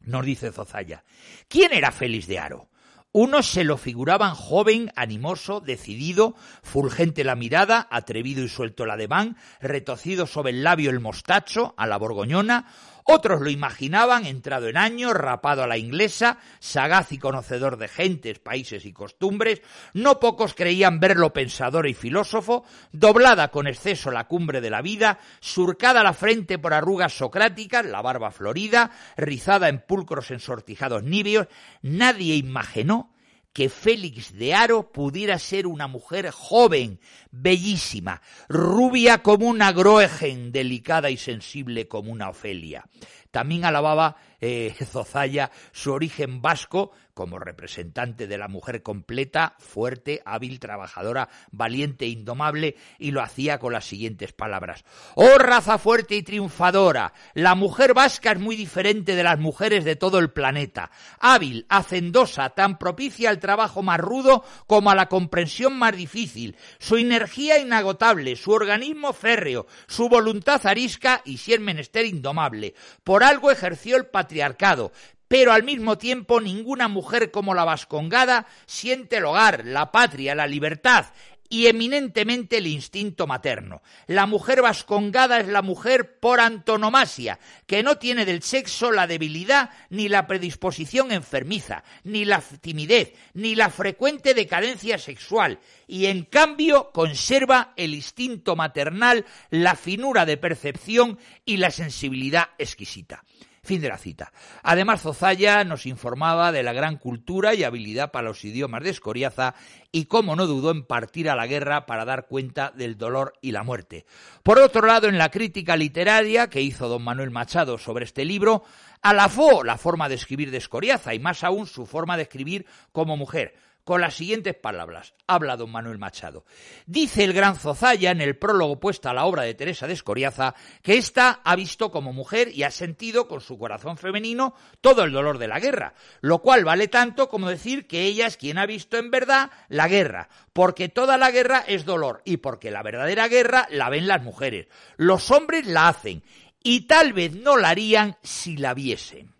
Nos 0.00 0.24
dice 0.24 0.50
Zozaya. 0.50 1.04
¿Quién 1.46 1.74
era 1.74 1.92
Félix 1.92 2.26
de 2.26 2.38
Aro? 2.38 2.70
Unos 3.16 3.46
se 3.46 3.62
lo 3.62 3.76
figuraban 3.76 4.34
joven, 4.34 4.90
animoso, 4.96 5.60
decidido, 5.60 6.34
fulgente 6.64 7.22
la 7.22 7.36
mirada, 7.36 7.86
atrevido 7.92 8.42
y 8.42 8.48
suelto 8.48 8.82
el 8.82 8.90
ademán, 8.90 9.36
retocido 9.60 10.26
sobre 10.26 10.50
el 10.50 10.64
labio 10.64 10.90
el 10.90 10.98
mostacho, 10.98 11.74
a 11.76 11.86
la 11.86 11.96
borgoñona, 11.96 12.66
otros 13.04 13.40
lo 13.40 13.50
imaginaban 13.50 14.26
entrado 14.26 14.68
en 14.68 14.76
años, 14.76 15.12
rapado 15.12 15.62
a 15.62 15.66
la 15.66 15.78
inglesa, 15.78 16.38
sagaz 16.58 17.12
y 17.12 17.18
conocedor 17.18 17.76
de 17.76 17.88
gentes, 17.88 18.38
países 18.38 18.84
y 18.86 18.92
costumbres, 18.92 19.62
no 19.92 20.18
pocos 20.18 20.54
creían 20.54 21.00
verlo 21.00 21.32
pensador 21.32 21.86
y 21.86 21.94
filósofo, 21.94 22.64
doblada 22.92 23.48
con 23.48 23.66
exceso 23.66 24.10
la 24.10 24.26
cumbre 24.26 24.60
de 24.60 24.70
la 24.70 24.82
vida, 24.82 25.18
surcada 25.40 26.02
la 26.02 26.14
frente 26.14 26.58
por 26.58 26.74
arrugas 26.74 27.16
socráticas, 27.16 27.84
la 27.86 28.02
barba 28.02 28.30
florida, 28.30 28.90
rizada 29.16 29.68
en 29.68 29.80
pulcros 29.80 30.30
ensortijados 30.30 31.02
nibios, 31.02 31.46
nadie 31.82 32.36
imaginó 32.36 33.13
que 33.54 33.68
Félix 33.68 34.34
de 34.34 34.52
Aro 34.52 34.90
pudiera 34.90 35.38
ser 35.38 35.68
una 35.68 35.86
mujer 35.86 36.30
joven, 36.32 36.98
bellísima, 37.30 38.20
rubia 38.48 39.22
como 39.22 39.46
una 39.46 39.72
Groegen, 39.72 40.50
delicada 40.50 41.08
y 41.08 41.16
sensible 41.16 41.86
como 41.86 42.10
una 42.10 42.28
Ofelia. 42.28 42.84
También 43.30 43.64
alababa 43.64 44.16
eh, 44.40 44.74
Zozaya 44.84 45.52
su 45.72 45.92
origen 45.92 46.42
vasco 46.42 46.90
como 47.14 47.38
representante 47.38 48.26
de 48.26 48.38
la 48.38 48.48
mujer 48.48 48.82
completa, 48.82 49.54
fuerte, 49.58 50.20
hábil, 50.26 50.60
trabajadora, 50.60 51.28
valiente 51.50 52.04
e 52.04 52.08
indomable, 52.08 52.76
y 52.98 53.12
lo 53.12 53.22
hacía 53.22 53.58
con 53.58 53.72
las 53.72 53.86
siguientes 53.86 54.32
palabras. 54.32 54.84
Oh 55.14 55.38
raza 55.38 55.78
fuerte 55.78 56.16
y 56.16 56.22
triunfadora, 56.22 57.12
la 57.34 57.54
mujer 57.54 57.94
vasca 57.94 58.32
es 58.32 58.38
muy 58.38 58.56
diferente 58.56 59.16
de 59.16 59.22
las 59.22 59.38
mujeres 59.38 59.84
de 59.84 59.96
todo 59.96 60.18
el 60.18 60.32
planeta, 60.32 60.90
hábil, 61.20 61.66
hacendosa, 61.68 62.50
tan 62.50 62.78
propicia 62.78 63.30
al 63.30 63.38
trabajo 63.38 63.82
más 63.82 64.00
rudo 64.00 64.44
como 64.66 64.90
a 64.90 64.94
la 64.94 65.08
comprensión 65.08 65.78
más 65.78 65.96
difícil, 65.96 66.56
su 66.78 66.96
energía 66.96 67.58
inagotable, 67.58 68.36
su 68.36 68.50
organismo 68.50 69.12
férreo, 69.12 69.66
su 69.86 70.08
voluntad 70.08 70.66
arisca 70.66 71.22
y 71.24 71.38
si 71.38 71.54
es 71.54 71.60
menester 71.60 72.06
indomable. 72.06 72.74
Por 73.04 73.22
algo 73.22 73.50
ejerció 73.50 73.96
el 73.96 74.06
patriarcado, 74.06 74.92
pero 75.34 75.52
al 75.52 75.64
mismo 75.64 75.98
tiempo 75.98 76.40
ninguna 76.40 76.86
mujer 76.86 77.32
como 77.32 77.54
la 77.54 77.64
vascongada 77.64 78.46
siente 78.66 79.16
el 79.16 79.24
hogar, 79.24 79.64
la 79.64 79.90
patria, 79.90 80.32
la 80.36 80.46
libertad 80.46 81.06
y 81.48 81.66
eminentemente 81.66 82.58
el 82.58 82.68
instinto 82.68 83.26
materno. 83.26 83.82
La 84.06 84.26
mujer 84.26 84.62
vascongada 84.62 85.40
es 85.40 85.48
la 85.48 85.60
mujer 85.60 86.20
por 86.20 86.38
antonomasia, 86.38 87.40
que 87.66 87.82
no 87.82 87.98
tiene 87.98 88.24
del 88.24 88.44
sexo 88.44 88.92
la 88.92 89.08
debilidad 89.08 89.70
ni 89.90 90.08
la 90.08 90.28
predisposición 90.28 91.10
enfermiza, 91.10 91.82
ni 92.04 92.24
la 92.24 92.40
timidez, 92.40 93.12
ni 93.32 93.56
la 93.56 93.70
frecuente 93.70 94.34
decadencia 94.34 94.98
sexual, 94.98 95.58
y 95.88 96.06
en 96.06 96.22
cambio 96.22 96.92
conserva 96.92 97.72
el 97.74 97.92
instinto 97.92 98.54
maternal, 98.54 99.26
la 99.50 99.74
finura 99.74 100.26
de 100.26 100.36
percepción 100.36 101.18
y 101.44 101.56
la 101.56 101.72
sensibilidad 101.72 102.50
exquisita. 102.56 103.24
Fin 103.64 103.80
de 103.80 103.88
la 103.88 103.96
cita. 103.96 104.30
Además, 104.62 105.00
Zozaya 105.00 105.64
nos 105.64 105.86
informaba 105.86 106.52
de 106.52 106.62
la 106.62 106.74
gran 106.74 106.98
cultura 106.98 107.54
y 107.54 107.64
habilidad 107.64 108.10
para 108.10 108.28
los 108.28 108.44
idiomas 108.44 108.82
de 108.82 108.90
Escoriaza 108.90 109.54
y 109.90 110.04
cómo 110.04 110.36
no 110.36 110.46
dudó 110.46 110.70
en 110.70 110.84
partir 110.84 111.30
a 111.30 111.34
la 111.34 111.46
guerra 111.46 111.86
para 111.86 112.04
dar 112.04 112.26
cuenta 112.26 112.72
del 112.76 112.98
dolor 112.98 113.32
y 113.40 113.52
la 113.52 113.62
muerte. 113.62 114.04
Por 114.42 114.58
otro 114.58 114.86
lado, 114.86 115.08
en 115.08 115.16
la 115.16 115.30
crítica 115.30 115.78
literaria 115.78 116.50
que 116.50 116.60
hizo 116.60 116.88
don 116.88 117.02
Manuel 117.02 117.30
Machado 117.30 117.78
sobre 117.78 118.04
este 118.04 118.26
libro, 118.26 118.64
alafó 119.00 119.64
la 119.64 119.78
forma 119.78 120.10
de 120.10 120.16
escribir 120.16 120.50
de 120.50 120.58
Escoriaza 120.58 121.14
y 121.14 121.18
más 121.18 121.42
aún 121.42 121.66
su 121.66 121.86
forma 121.86 122.18
de 122.18 122.24
escribir 122.24 122.66
como 122.92 123.16
mujer 123.16 123.54
con 123.84 124.00
las 124.00 124.14
siguientes 124.14 124.54
palabras. 124.54 125.14
Habla 125.26 125.56
don 125.56 125.70
Manuel 125.70 125.98
Machado. 125.98 126.44
Dice 126.86 127.24
el 127.24 127.32
gran 127.32 127.56
Zozaya 127.56 128.10
en 128.10 128.20
el 128.20 128.36
prólogo 128.36 128.80
puesto 128.80 129.08
a 129.08 129.14
la 129.14 129.26
obra 129.26 129.42
de 129.42 129.54
Teresa 129.54 129.86
de 129.86 129.92
Escoriaza 129.92 130.54
que 130.82 130.96
ésta 130.96 131.40
ha 131.44 131.54
visto 131.54 131.90
como 131.90 132.12
mujer 132.12 132.48
y 132.48 132.62
ha 132.62 132.70
sentido 132.70 133.28
con 133.28 133.40
su 133.40 133.58
corazón 133.58 133.96
femenino 133.96 134.54
todo 134.80 135.04
el 135.04 135.12
dolor 135.12 135.38
de 135.38 135.48
la 135.48 135.60
guerra, 135.60 135.94
lo 136.20 136.40
cual 136.40 136.64
vale 136.64 136.88
tanto 136.88 137.28
como 137.28 137.48
decir 137.48 137.86
que 137.86 138.02
ella 138.02 138.26
es 138.26 138.36
quien 138.36 138.58
ha 138.58 138.66
visto 138.66 138.96
en 138.96 139.10
verdad 139.10 139.50
la 139.68 139.88
guerra, 139.88 140.28
porque 140.52 140.88
toda 140.88 141.18
la 141.18 141.30
guerra 141.30 141.64
es 141.66 141.84
dolor 141.84 142.22
y 142.24 142.38
porque 142.38 142.70
la 142.70 142.82
verdadera 142.82 143.28
guerra 143.28 143.66
la 143.70 143.90
ven 143.90 144.08
las 144.08 144.22
mujeres. 144.22 144.68
Los 144.96 145.30
hombres 145.30 145.66
la 145.66 145.88
hacen 145.88 146.22
y 146.62 146.82
tal 146.82 147.12
vez 147.12 147.34
no 147.34 147.56
la 147.56 147.68
harían 147.68 148.16
si 148.22 148.56
la 148.56 148.72
viesen. 148.72 149.33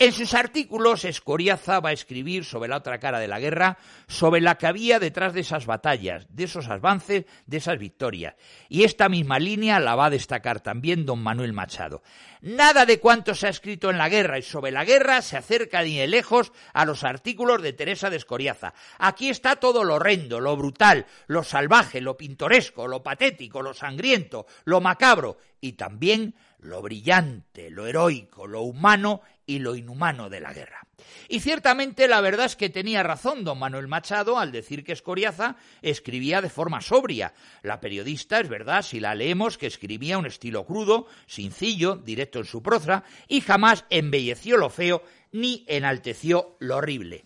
En 0.00 0.10
sus 0.10 0.34
artículos, 0.34 1.04
Escoriaza 1.04 1.78
va 1.78 1.90
a 1.90 1.92
escribir 1.92 2.44
sobre 2.44 2.68
la 2.68 2.78
otra 2.78 2.98
cara 2.98 3.20
de 3.20 3.28
la 3.28 3.38
guerra, 3.38 3.78
sobre 4.08 4.40
la 4.40 4.56
que 4.56 4.66
había 4.66 4.98
detrás 4.98 5.34
de 5.34 5.42
esas 5.42 5.66
batallas, 5.66 6.26
de 6.30 6.44
esos 6.44 6.68
avances, 6.68 7.26
de 7.46 7.56
esas 7.58 7.78
victorias. 7.78 8.34
Y 8.68 8.82
esta 8.82 9.08
misma 9.08 9.38
línea 9.38 9.78
la 9.78 9.94
va 9.94 10.06
a 10.06 10.10
destacar 10.10 10.58
también 10.60 11.06
don 11.06 11.22
Manuel 11.22 11.52
Machado. 11.52 12.02
Nada 12.44 12.84
de 12.84 13.00
cuanto 13.00 13.34
se 13.34 13.46
ha 13.46 13.48
escrito 13.48 13.88
en 13.88 13.96
la 13.96 14.10
guerra 14.10 14.38
y 14.38 14.42
sobre 14.42 14.70
la 14.70 14.84
guerra 14.84 15.22
se 15.22 15.38
acerca 15.38 15.82
ni 15.82 15.96
de 15.96 16.06
lejos 16.06 16.52
a 16.74 16.84
los 16.84 17.02
artículos 17.02 17.62
de 17.62 17.72
Teresa 17.72 18.10
de 18.10 18.18
Escoriaza. 18.18 18.74
Aquí 18.98 19.30
está 19.30 19.56
todo 19.56 19.82
lo 19.82 19.94
horrendo, 19.94 20.40
lo 20.40 20.54
brutal, 20.54 21.06
lo 21.26 21.42
salvaje, 21.42 22.02
lo 22.02 22.18
pintoresco, 22.18 22.86
lo 22.86 23.02
patético, 23.02 23.62
lo 23.62 23.72
sangriento, 23.72 24.44
lo 24.66 24.82
macabro 24.82 25.38
y 25.58 25.72
también 25.72 26.34
lo 26.58 26.82
brillante, 26.82 27.70
lo 27.70 27.86
heroico, 27.86 28.46
lo 28.46 28.60
humano 28.60 29.22
y 29.46 29.60
lo 29.60 29.74
inhumano 29.74 30.28
de 30.28 30.40
la 30.40 30.52
guerra. 30.52 30.83
Y 31.28 31.40
ciertamente 31.40 32.08
la 32.08 32.20
verdad 32.20 32.46
es 32.46 32.56
que 32.56 32.70
tenía 32.70 33.02
razón 33.02 33.44
don 33.44 33.58
Manuel 33.58 33.88
Machado 33.88 34.38
al 34.38 34.52
decir 34.52 34.84
que 34.84 34.92
Escoriaza 34.92 35.56
escribía 35.82 36.40
de 36.40 36.50
forma 36.50 36.80
sobria. 36.80 37.34
La 37.62 37.80
periodista, 37.80 38.40
es 38.40 38.48
verdad, 38.48 38.82
si 38.82 39.00
la 39.00 39.14
leemos, 39.14 39.58
que 39.58 39.66
escribía 39.66 40.18
un 40.18 40.26
estilo 40.26 40.64
crudo, 40.64 41.06
sencillo, 41.26 41.96
directo 41.96 42.38
en 42.38 42.44
su 42.44 42.62
proza, 42.62 43.04
y 43.28 43.40
jamás 43.40 43.84
embelleció 43.90 44.56
lo 44.56 44.70
feo 44.70 45.02
ni 45.32 45.64
enalteció 45.66 46.56
lo 46.60 46.76
horrible. 46.76 47.24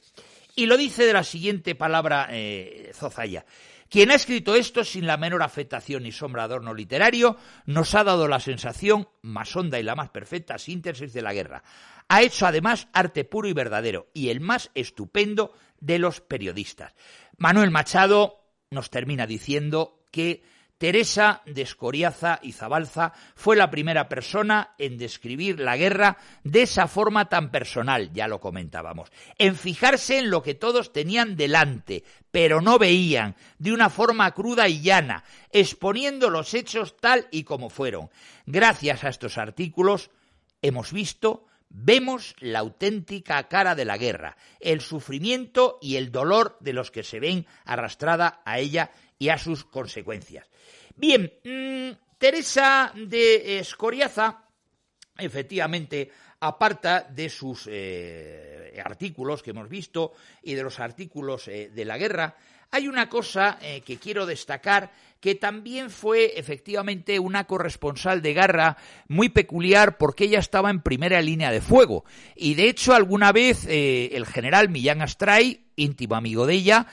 Y 0.57 0.67
lo 0.67 0.77
dice 0.77 1.07
de 1.07 1.13
la 1.13 1.23
siguiente 1.23 1.75
palabra 1.75 2.29
eh, 2.31 2.91
Zozaya. 2.95 3.45
Quien 3.91 4.11
ha 4.11 4.17
escrito 4.17 4.55
esto 4.55 4.85
sin 4.85 5.07
la 5.07 5.17
menor 5.17 5.43
afectación 5.43 6.03
ni 6.03 6.13
sombra 6.13 6.45
adorno 6.45 6.75
literario 6.75 7.39
nos 7.65 7.95
ha 7.95 8.05
dado 8.05 8.29
la 8.29 8.39
sensación 8.39 9.09
más 9.23 9.55
honda 9.57 9.81
y 9.81 9.83
la 9.83 9.95
más 9.95 10.11
perfecta 10.11 10.59
síntesis 10.59 11.15
de 11.15 11.23
la 11.23 11.33
guerra. 11.33 11.63
Ha 12.09 12.23
hecho 12.23 12.47
además 12.47 12.89
arte 12.93 13.25
puro 13.25 13.49
y 13.49 13.53
verdadero 13.53 14.09
y 14.15 14.31
el 14.31 14.41
más 14.41 14.71
estupendo 14.75 15.53
de 15.81 15.99
los 15.99 16.21
periodistas. 16.21 16.95
Manuel 17.37 17.71
Machado 17.71 18.45
nos 18.71 18.91
termina 18.91 19.27
diciendo 19.27 20.03
que 20.11 20.43
Teresa 20.79 21.43
de 21.45 21.63
Escoriaza 21.63 22.39
y 22.41 22.53
Zabalza 22.53 23.13
fue 23.35 23.57
la 23.57 23.69
primera 23.69 24.09
persona 24.09 24.75
en 24.79 24.97
describir 24.97 25.59
la 25.59 25.77
guerra 25.77 26.19
de 26.45 26.63
esa 26.63 26.87
forma 26.87 27.29
tan 27.29 27.51
personal, 27.51 28.13
ya 28.13 28.29
lo 28.29 28.39
comentábamos, 28.39 29.11
en 29.39 29.57
fijarse 29.57 30.19
en 30.19 30.31
lo 30.31 30.41
que 30.41 30.55
todos 30.55 30.93
tenían 30.93 31.37
delante, 31.37 32.05
pero 32.31 32.61
no 32.61 32.79
veían, 32.79 33.35
de 33.59 33.73
una 33.73 33.91
forma 33.91 34.33
cruda 34.33 34.69
y 34.69 34.81
llana, 34.81 35.25
exponiendo 35.51 36.31
los 36.31 36.55
hechos 36.55 36.97
tal 36.97 37.27
y 37.33 37.43
como 37.43 37.71
fueron. 37.71 38.09
Gracias 38.47 39.03
a 39.03 39.09
estos 39.09 39.37
artículos 39.37 40.11
hemos 40.63 40.93
visto 40.93 41.48
vemos 41.71 42.35
la 42.41 42.61
auténtica 42.61 43.49
cara 43.49 43.75
de 43.75 43.85
la 43.85 43.99
guerra, 43.99 44.37
el 44.61 44.81
sufrimiento 44.81 45.79
y 45.81 45.97
el 45.97 46.11
dolor 46.11 46.57
de 46.61 46.73
los 46.73 46.91
que 46.91 47.03
se 47.03 47.21
ven 47.21 47.47
arrastrada 47.65 48.43
a 48.45 48.59
ella 48.59 48.91
y 49.19 49.29
a 49.29 49.39
sus 49.39 49.65
consecuencias. 49.65 50.47
Bien, 50.97 51.33
mm, 51.45 52.17
Teresa 52.19 52.93
de 52.95 53.59
Escoriaza, 53.59 54.45
efectivamente, 55.17 56.11
aparta 56.41 57.03
de 57.03 57.29
sus 57.29 57.69
eh, 57.71 58.81
artículos 58.85 59.43
que 59.43 59.51
hemos 59.51 59.69
visto 59.69 60.13
y 60.43 60.55
de 60.55 60.63
los 60.63 60.81
artículos 60.81 61.49
eh, 61.49 61.71
de 61.73 61.85
la 61.85 61.99
guerra, 61.99 62.37
hay 62.71 62.87
una 62.87 63.09
cosa 63.09 63.59
eh, 63.63 63.81
que 63.81 63.97
quiero 63.97 64.27
destacar 64.27 64.91
que 65.21 65.35
también 65.35 65.91
fue 65.91 66.39
efectivamente 66.39 67.19
una 67.19 67.45
corresponsal 67.45 68.23
de 68.23 68.35
guerra 68.35 68.77
muy 69.09 69.29
peculiar 69.29 69.99
porque 69.99 70.25
ella 70.25 70.39
estaba 70.39 70.71
en 70.71 70.83
primera 70.83 71.21
línea 71.23 71.51
de 71.51 71.61
fuego. 71.61 72.05
Y 72.37 72.55
de 72.55 72.69
hecho 72.69 72.95
alguna 72.95 73.33
vez 73.33 73.67
el 73.69 74.27
general 74.27 74.69
Millán 74.69 75.03
Astray, 75.03 75.67
íntimo 75.77 76.15
amigo 76.17 76.47
de 76.47 76.55
ella, 76.55 76.87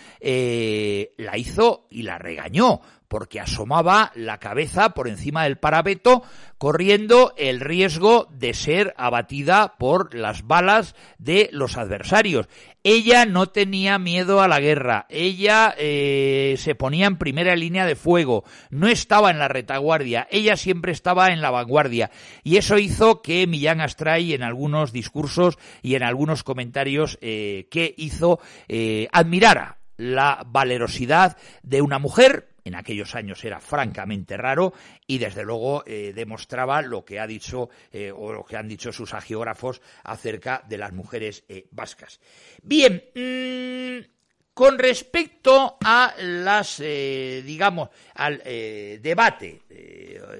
la 1.18 1.38
hizo 1.38 1.88
y 1.90 2.04
la 2.04 2.18
regañó 2.18 2.82
porque 3.08 3.40
asomaba 3.40 4.12
la 4.16 4.40
cabeza 4.40 4.90
por 4.90 5.08
encima 5.08 5.44
del 5.44 5.58
parapeto, 5.58 6.24
corriendo 6.58 7.34
el 7.38 7.60
riesgo 7.60 8.28
de 8.32 8.54
ser 8.54 8.94
abatida 8.98 9.76
por 9.78 10.14
las 10.14 10.48
balas 10.48 10.96
de 11.18 11.50
los 11.52 11.78
adversarios. 11.78 12.48
Ella 12.84 13.26
no 13.26 13.48
tenía 13.48 14.00
miedo 14.00 14.42
a 14.42 14.48
la 14.48 14.60
guerra, 14.60 15.06
ella 15.10 15.74
eh, 15.78 16.56
se 16.58 16.76
ponía 16.76 17.08
en 17.08 17.18
primera 17.18 17.56
línea 17.56 17.86
de 17.86 17.96
fuego, 17.96 18.15
no 18.70 18.88
estaba 18.88 19.32
en 19.32 19.40
la 19.40 19.48
retaguardia, 19.48 20.28
ella 20.32 20.56
siempre 20.56 20.92
estaba 20.92 21.32
en 21.32 21.42
la 21.42 21.52
vanguardia. 21.52 22.12
Y 22.44 22.58
eso 22.58 22.78
hizo 22.78 23.22
que 23.22 23.48
Millán 23.48 23.82
Astray 23.82 24.34
en 24.34 24.44
algunos 24.44 24.92
discursos 24.92 25.58
y 25.82 25.96
en 25.96 26.04
algunos 26.04 26.44
comentarios 26.44 27.18
eh, 27.22 27.68
que 27.70 27.94
hizo 27.98 28.40
eh, 28.68 29.08
admirara 29.12 29.78
la 29.98 30.44
valerosidad 30.46 31.38
de 31.64 31.82
una 31.82 32.00
mujer 32.00 32.50
en 32.66 32.76
aquellos 32.76 33.14
años 33.16 33.46
era 33.46 33.60
francamente 33.60 34.36
raro 34.38 34.74
y 35.06 35.20
desde 35.20 35.44
luego 35.44 35.84
eh, 35.86 36.14
demostraba 36.16 36.82
lo 36.82 37.06
que 37.06 37.20
ha 37.20 37.28
dicho 37.28 37.70
o 38.18 38.34
lo 38.34 38.44
que 38.44 38.58
han 38.58 38.68
dicho 38.68 38.92
sus 38.92 39.14
agiógrafos 39.14 39.82
acerca 40.04 40.64
de 40.68 40.80
las 40.80 40.92
mujeres 40.92 41.46
vascas. 41.72 42.20
Bien, 42.64 43.04
mm, 43.14 44.15
con 44.56 44.80
respecto 44.80 45.78
a 45.84 46.16
las, 46.18 46.78
digamos, 46.80 47.90
al 48.16 48.38
debate 48.40 49.62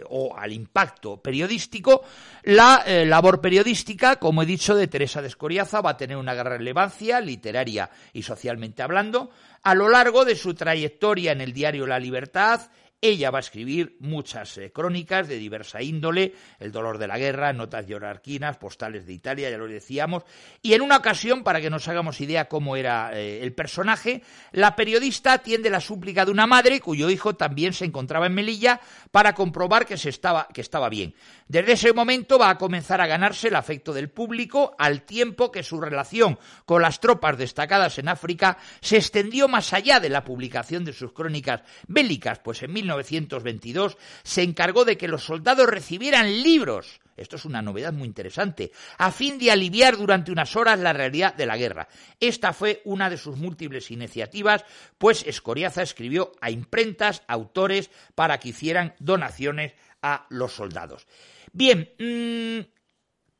o 0.10 0.36
al 0.36 0.54
impacto 0.54 1.18
periodístico, 1.18 2.04
la 2.44 2.84
labor 3.06 3.42
periodística, 3.42 4.16
como 4.16 4.42
he 4.42 4.46
dicho, 4.46 4.74
de 4.74 4.88
Teresa 4.88 5.22
de 5.22 5.28
Escoriaza 5.28 5.82
va 5.82 5.92
a 5.92 5.98
tener 5.98 6.16
una 6.16 6.34
gran 6.34 6.54
relevancia 6.54 7.20
literaria 7.20 7.90
y 8.14 8.24
socialmente 8.24 8.82
hablando. 8.82 9.32
A 9.64 9.76
lo 9.76 9.90
largo 9.90 10.24
de 10.24 10.36
su 10.36 10.54
trayectoria 10.54 11.34
en 11.34 11.42
el 11.42 11.52
diario 11.52 11.86
La 11.86 12.00
Libertad, 12.00 12.62
ella 13.08 13.32
va 13.32 13.40
a 13.40 13.42
escribir 13.42 13.96
muchas 14.00 14.58
eh, 14.58 14.72
crónicas 14.72 15.28
de 15.28 15.38
diversa 15.38 15.82
índole, 15.82 16.34
El 16.60 16.72
dolor 16.72 16.98
de 16.98 17.08
la 17.08 17.18
guerra, 17.18 17.54
Notas 17.54 17.88
llorarquinas, 17.88 18.58
Postales 18.58 19.06
de 19.06 19.14
Italia, 19.14 19.50
ya 19.50 19.58
lo 19.58 19.68
decíamos, 19.68 20.24
y 20.62 20.74
en 20.74 20.82
una 20.82 20.98
ocasión, 20.98 21.44
para 21.44 21.62
que 21.62 21.70
nos 21.70 21.88
hagamos 21.88 22.22
idea 22.22 22.48
cómo 22.48 22.76
era 22.76 23.12
eh, 23.14 23.44
el 23.44 23.54
personaje, 23.54 24.24
la 24.52 24.76
periodista 24.76 25.34
atiende 25.34 25.70
la 25.70 25.80
súplica 25.80 26.26
de 26.26 26.32
una 26.32 26.48
madre 26.48 26.80
cuyo 26.80 27.10
hijo 27.10 27.36
también 27.36 27.74
se 27.74 27.86
encontraba 27.86 28.28
en 28.28 28.34
Melilla 28.34 28.82
para 29.12 29.34
comprobar 29.34 29.86
que, 29.86 29.98
se 29.98 30.10
estaba, 30.10 30.48
que 30.54 30.62
estaba 30.62 30.90
bien. 30.90 31.16
Desde 31.48 31.74
ese 31.74 31.94
momento 31.94 32.40
va 32.40 32.50
a 32.50 32.58
comenzar 32.58 33.02
a 33.02 33.08
ganarse 33.08 33.50
el 33.50 33.56
afecto 33.56 33.94
del 33.94 34.10
público 34.10 34.76
al 34.78 35.04
tiempo 35.04 35.52
que 35.52 35.64
su 35.64 35.80
relación 35.80 36.40
con 36.66 36.82
las 36.82 37.00
tropas 37.00 37.38
destacadas 37.38 37.98
en 38.00 38.10
África 38.10 38.58
se 38.82 38.98
extendió 38.98 39.48
más 39.48 39.74
allá 39.74 40.00
de 40.00 40.10
la 40.10 40.24
publicación 40.24 40.86
de 40.86 40.94
sus 40.94 41.14
crónicas 41.14 41.62
bélicas, 41.88 42.40
pues 42.40 42.64
en 42.64 42.74
1922 42.98 43.98
se 44.24 44.44
encargó 44.44 44.86
de 44.86 44.98
que 44.98 45.08
los 45.08 45.24
soldados 45.24 45.68
recibieran 45.68 46.44
libros 46.44 47.00
esto 47.18 47.38
es 47.38 47.46
una 47.46 47.62
novedad 47.62 47.94
muy 47.94 48.08
interesante, 48.08 48.72
a 48.98 49.12
fin 49.12 49.40
de 49.40 49.52
aliviar 49.52 49.96
durante 49.96 50.32
unas 50.32 50.56
horas 50.56 50.80
la 50.80 50.92
realidad 50.92 51.34
de 51.34 51.46
la 51.46 51.58
guerra. 51.58 51.88
Esta 52.20 52.52
fue 52.52 52.82
una 52.84 53.10
de 53.10 53.18
sus 53.18 53.38
múltiples 53.38 53.90
iniciativas, 53.90 54.66
pues 54.98 55.24
Escoriaza 55.26 55.82
escribió 55.82 56.34
a 56.42 56.52
imprentas, 56.52 57.24
autores, 57.28 57.90
para 58.16 58.40
que 58.40 58.50
hicieran 58.50 58.96
donaciones 59.00 59.74
a 60.02 60.26
los 60.30 60.52
soldados. 60.52 61.08
Bien, 61.54 61.90
mm, 61.98 62.75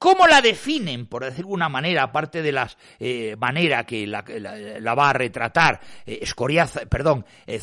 ¿Cómo 0.06 0.28
la 0.28 0.40
definen, 0.40 1.08
por 1.08 1.24
decir 1.24 1.46
una 1.48 1.68
manera, 1.68 2.04
aparte 2.04 2.44
de 2.44 2.52
la 2.52 2.70
eh, 3.00 3.36
manera 3.40 3.88
que 3.88 4.06
la, 4.06 4.22
va 4.94 5.10
a 5.10 5.14
retratar 5.14 5.82
eh, 6.06 6.20
Escoriaza, 6.22 6.82
perdón, 6.82 7.26
eh, 7.48 7.60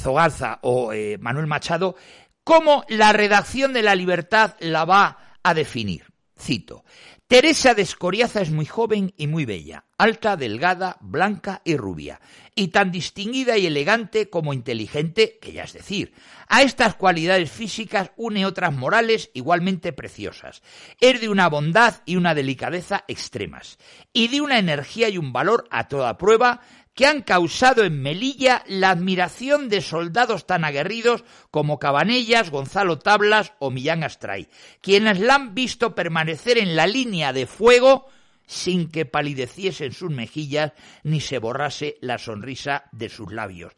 o 0.63 0.91
Manuel 1.21 1.47
Machado? 1.47 1.95
¿Cómo 2.43 2.85
la 2.89 3.13
redacción 3.13 3.73
de 3.73 3.85
la 3.85 3.95
libertad 3.95 4.57
la 4.59 4.85
va 4.85 5.37
a 5.41 5.55
definir? 5.55 6.03
Cito. 6.37 6.83
Teresa 7.33 7.73
de 7.73 7.81
Escoriaza 7.81 8.43
es 8.43 8.51
muy 8.51 8.67
joven 8.67 9.15
y 9.17 9.27
muy 9.27 9.47
bella, 9.47 9.87
alta, 9.97 10.37
delgada, 10.37 10.99
blanca 11.01 11.63
y 11.65 11.79
rubia, 11.79 12.21
y 12.55 12.69
tan 12.69 12.93
distinguida 12.93 13.57
y 13.57 13.65
elegante 13.65 14.29
como 14.29 14.53
inteligente, 14.53 15.39
que 15.41 15.53
ya 15.53 15.63
es 15.63 15.73
decir. 15.73 16.13
A 16.47 16.61
estas 16.61 16.95
cualidades 16.95 17.51
físicas 17.51 18.11
une 18.17 18.45
otras 18.45 18.75
morales 18.75 19.31
igualmente 19.33 19.95
preciosas. 19.95 20.63
Es 21.01 21.23
de 21.23 21.31
una 21.31 21.49
bondad 21.49 22.03
y 22.05 22.17
una 22.17 22.35
delicadeza 22.35 23.05
extremas, 23.09 23.79
y 24.13 24.29
de 24.29 24.43
una 24.43 24.59
energía 24.59 25.09
y 25.09 25.17
un 25.17 25.33
valor 25.33 25.67
a 25.71 25.89
toda 25.89 26.19
prueba 26.19 26.61
que 26.95 27.07
han 27.07 27.23
causado 27.23 27.85
en 27.85 28.03
Melilla 28.03 28.65
la 28.67 28.91
admiración 28.91 29.69
de 29.69 29.81
soldados 29.81 30.47
tan 30.47 30.65
aguerridos 30.65 31.25
como 31.51 31.79
Cabanellas, 31.79 32.51
Gonzalo 32.51 32.99
Tablas 32.99 33.55
o 33.59 33.71
Millán 33.71 34.05
Astray, 34.05 34.49
quienes 34.81 35.21
la 35.21 35.37
han 35.37 35.55
visto 35.55 35.95
permanecer 35.95 36.59
en 36.59 36.77
la 36.77 36.87
línea 36.87 37.33
de 37.33 37.47
fuego 37.47 38.07
sin 38.47 38.91
que 38.91 39.07
palideciesen 39.07 39.93
sus 39.93 40.11
mejillas 40.11 40.73
ni 41.03 41.21
se 41.21 41.39
borrase 41.39 41.97
la 42.01 42.19
sonrisa 42.19 42.85
de 42.93 43.09
sus 43.09 43.33
labios. 43.33 43.73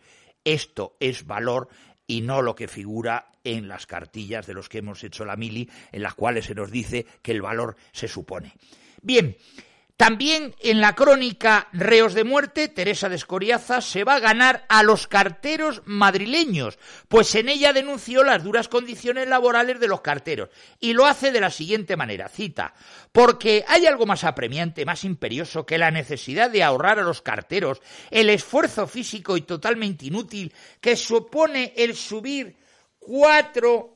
Esto 0.45 0.97
es 1.01 1.27
valor 1.27 1.69
y 2.07 2.21
no 2.21 2.43
lo 2.43 2.55
que 2.55 2.69
figura 2.69 3.31
en 3.45 3.69
las 3.69 3.87
cartillas 3.87 4.47
de 4.47 4.55
los 4.55 4.69
que 4.69 4.79
hemos 4.79 5.05
hecho 5.05 5.25
la 5.25 5.37
mili, 5.37 5.71
en 5.93 6.03
las 6.03 6.15
cuales 6.15 6.47
se 6.47 6.55
nos 6.55 6.71
dice 6.71 7.07
que 7.23 7.33
el 7.33 7.43
valor 7.43 7.77
se 7.93 8.09
supone. 8.09 8.55
Bien, 9.03 9.37
también 9.97 10.57
en 10.61 10.81
la 10.81 10.97
crónica 10.97 11.69
Reos 11.73 12.15
de 12.15 12.25
Muerte, 12.25 12.69
Teresa 12.69 13.09
de 13.09 13.15
Escoriaza 13.15 13.81
se 13.81 14.03
va 14.03 14.17
a 14.17 14.21
ganar 14.21 14.65
a 14.69 14.83
los 14.83 15.07
carteros 15.07 15.83
madrileños, 15.85 16.79
pues 17.07 17.33
en 17.37 17.49
ella 17.49 17.73
denunció 17.73 18.25
las 18.25 18.43
duras 18.43 18.67
condiciones 18.67 19.29
laborales 19.29 19.79
de 19.79 19.87
los 19.87 20.01
carteros 20.01 20.51
y 20.81 20.95
lo 20.95 21.07
hace 21.07 21.31
de 21.31 21.41
la 21.41 21.51
siguiente 21.51 21.97
manera, 21.97 22.29
cita, 22.29 22.75
porque 23.13 23.65
hay 23.69 23.87
algo 23.87 24.05
más 24.05 24.25
apremiante, 24.25 24.85
más 24.85 25.05
imperioso 25.05 25.65
que 25.65 25.79
la 25.79 25.93
necesidad 25.93 26.51
de 26.51 26.65
ahorrar 26.65 26.99
a 26.99 27.05
los 27.05 27.23
carteros 27.23 27.81
el 28.11 28.31
esfuerzo 28.31 28.89
físico 28.89 29.37
y 29.37 29.43
totalmente 29.43 30.07
inútil 30.07 30.53
que 30.81 30.97
supone 30.97 31.73
el 31.77 31.95
subir 31.95 32.57
cuatro 32.99 33.94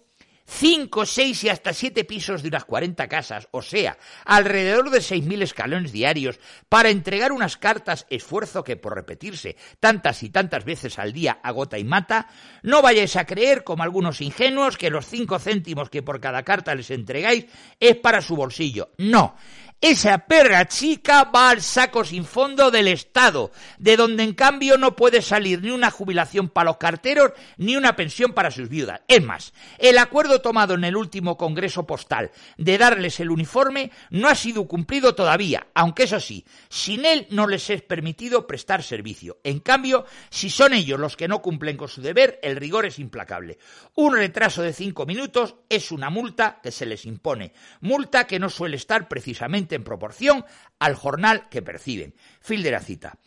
cinco, 0.49 1.05
seis 1.05 1.45
y 1.45 1.51
hasta 1.51 1.75
siete 1.75 2.05
pisos 2.05 2.43
de 2.43 2.49
unas 2.49 2.65
cuarenta 2.65 3.07
casas, 3.07 3.49
o 3.51 3.61
sea, 3.61 3.99
alrededor 4.25 4.91
de 4.91 5.03
seis 5.03 5.25
mil 5.25 5.43
escalones 5.43 5.93
diarios, 5.93 6.41
para 6.69 6.89
entregar 6.89 7.33
unas 7.33 7.59
cartas, 7.59 8.07
esfuerzo 8.09 8.65
que 8.65 8.77
por 8.77 8.95
repetirse 8.95 9.57
tantas 9.79 10.23
y 10.23 10.31
tantas 10.31 10.65
veces 10.65 10.99
al 10.99 11.13
día 11.13 11.39
agota 11.43 11.79
y 11.79 11.85
mata, 11.85 12.29
no 12.63 12.81
vayáis 12.81 13.17
a 13.17 13.27
creer, 13.27 13.63
como 13.63 13.83
algunos 13.83 14.23
ingenuos, 14.23 14.79
que 14.79 14.91
los 14.91 15.07
cinco 15.07 15.39
céntimos 15.39 15.91
que 15.91 16.03
por 16.03 16.21
cada 16.21 16.43
carta 16.43 16.75
les 16.75 16.91
entregáis 16.91 17.47
es 17.79 17.97
para 17.97 18.23
su 18.23 18.35
bolsillo. 18.35 18.93
No, 18.97 19.37
esa 19.81 20.19
perra 20.27 20.67
chica 20.67 21.23
va 21.23 21.51
al 21.51 21.63
saco 21.63 22.05
sin 22.05 22.25
fondo 22.25 22.73
del 22.73 22.89
Estado, 22.89 23.53
de 23.79 23.97
donde 23.97 24.25
en 24.25 24.35
cambio 24.35 24.77
no 24.77 24.97
puede 24.97 25.23
salir 25.23 25.63
ni 25.63 25.71
una 25.71 25.93
jubilación 25.93 26.49
para 26.49 26.71
los 26.71 26.79
carteros 26.79 27.31
ni 27.59 27.77
una 27.77 27.95
pensión 27.95 28.33
para 28.33 28.51
sus 28.51 28.69
viudas. 28.69 29.03
Es 29.07 29.23
más, 29.23 29.53
el 29.79 29.99
acuerdo 29.99 30.41
tomado 30.41 30.75
en 30.75 30.83
el 30.83 30.97
último 30.97 31.37
Congreso 31.37 31.87
Postal 31.87 32.33
de 32.57 32.77
darles 32.77 33.21
el 33.21 33.31
uniforme 33.31 33.93
no 34.11 34.27
ha 34.27 34.35
sido 34.35 34.67
cumplido 34.67 35.15
todavía, 35.15 35.69
aunque 35.75 36.03
eso 36.03 36.19
sí, 36.19 36.45
sin 36.69 37.07
él 37.07 37.29
no 37.31 37.47
les 37.47 37.71
es 37.71 37.83
permitido 37.83 38.49
prestar 38.49 38.83
servicio. 38.83 39.39
En 39.45 39.61
cambio, 39.61 40.07
si 40.29 40.51
son 40.51 40.75
ellos 40.75 40.99
los 40.99 41.17
que 41.17 41.29
no 41.29 41.41
cumplen 41.41 41.77
con 41.77 41.87
su 41.87 42.03
deber, 42.03 42.41
el 42.43 42.57
rigor 42.57 42.85
es 42.85 42.99
implacable. 42.99 43.59
Un 43.95 44.17
retraso 44.17 44.61
de 44.61 44.73
cinco 44.73 45.07
minutos 45.07 45.55
es 45.69 45.93
una 45.93 46.11
multa 46.11 46.59
que 46.61 46.73
se 46.73 46.85
les 46.85 47.07
impone, 47.07 47.53
multa 47.81 48.27
que 48.27 48.41
no 48.41 48.51
suele 48.51 48.77
estar 48.77 49.07
precisamente 49.07 49.68
en 49.75 49.85
proporción 49.85 50.45
al 50.79 50.95
jornal 50.95 51.49
que 51.49 51.63
perciben. 51.63 52.15
Fin 52.41 52.63
de 52.63 52.71
la 52.71 52.81
cita. 52.81 53.19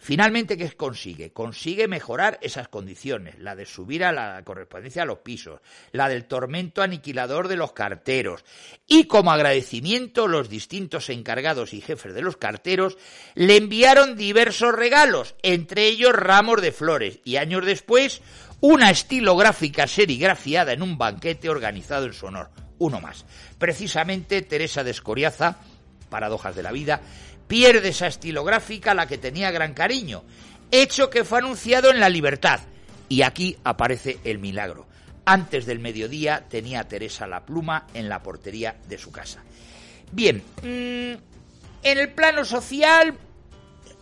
Finalmente, 0.00 0.56
¿qué 0.56 0.70
consigue? 0.70 1.32
Consigue 1.32 1.88
mejorar 1.88 2.38
esas 2.40 2.68
condiciones, 2.68 3.36
la 3.40 3.56
de 3.56 3.66
subir 3.66 4.04
a 4.04 4.12
la 4.12 4.40
correspondencia 4.44 5.02
a 5.02 5.06
los 5.06 5.18
pisos, 5.18 5.60
la 5.90 6.08
del 6.08 6.26
tormento 6.26 6.82
aniquilador 6.82 7.48
de 7.48 7.56
los 7.56 7.72
carteros, 7.72 8.44
y 8.86 9.04
como 9.04 9.32
agradecimiento 9.32 10.28
los 10.28 10.48
distintos 10.48 11.10
encargados 11.10 11.74
y 11.74 11.80
jefes 11.80 12.14
de 12.14 12.22
los 12.22 12.36
carteros 12.36 12.96
le 13.34 13.56
enviaron 13.56 14.16
diversos 14.16 14.72
regalos, 14.72 15.34
entre 15.42 15.88
ellos 15.88 16.12
ramos 16.12 16.62
de 16.62 16.70
flores, 16.70 17.18
y 17.24 17.34
años 17.36 17.66
después 17.66 18.22
una 18.60 18.90
estilográfica 18.90 19.88
serigrafiada 19.88 20.72
en 20.72 20.82
un 20.82 20.96
banquete 20.96 21.50
organizado 21.50 22.06
en 22.06 22.12
su 22.12 22.26
honor. 22.26 22.50
Uno 22.78 23.00
más. 23.00 23.24
Precisamente 23.58 24.42
Teresa 24.42 24.84
de 24.84 24.90
Escoriaza 24.90 25.58
paradojas 26.08 26.56
de 26.56 26.62
la 26.62 26.72
vida, 26.72 27.00
pierde 27.46 27.88
esa 27.88 28.06
estilográfica 28.06 28.92
a 28.92 28.94
la 28.94 29.06
que 29.06 29.18
tenía 29.18 29.50
gran 29.50 29.74
cariño, 29.74 30.24
hecho 30.70 31.10
que 31.10 31.24
fue 31.24 31.38
anunciado 31.38 31.90
en 31.90 32.00
La 32.00 32.08
Libertad. 32.08 32.60
Y 33.08 33.22
aquí 33.22 33.56
aparece 33.64 34.18
el 34.24 34.38
milagro. 34.38 34.86
Antes 35.24 35.66
del 35.66 35.78
mediodía 35.78 36.44
tenía 36.48 36.84
Teresa 36.84 37.26
la 37.26 37.44
pluma 37.44 37.86
en 37.94 38.08
la 38.08 38.22
portería 38.22 38.76
de 38.86 38.98
su 38.98 39.10
casa. 39.12 39.42
Bien, 40.10 40.42
mm, 40.62 41.22
en 41.82 41.98
el 41.98 42.12
plano 42.12 42.44
social, 42.44 43.14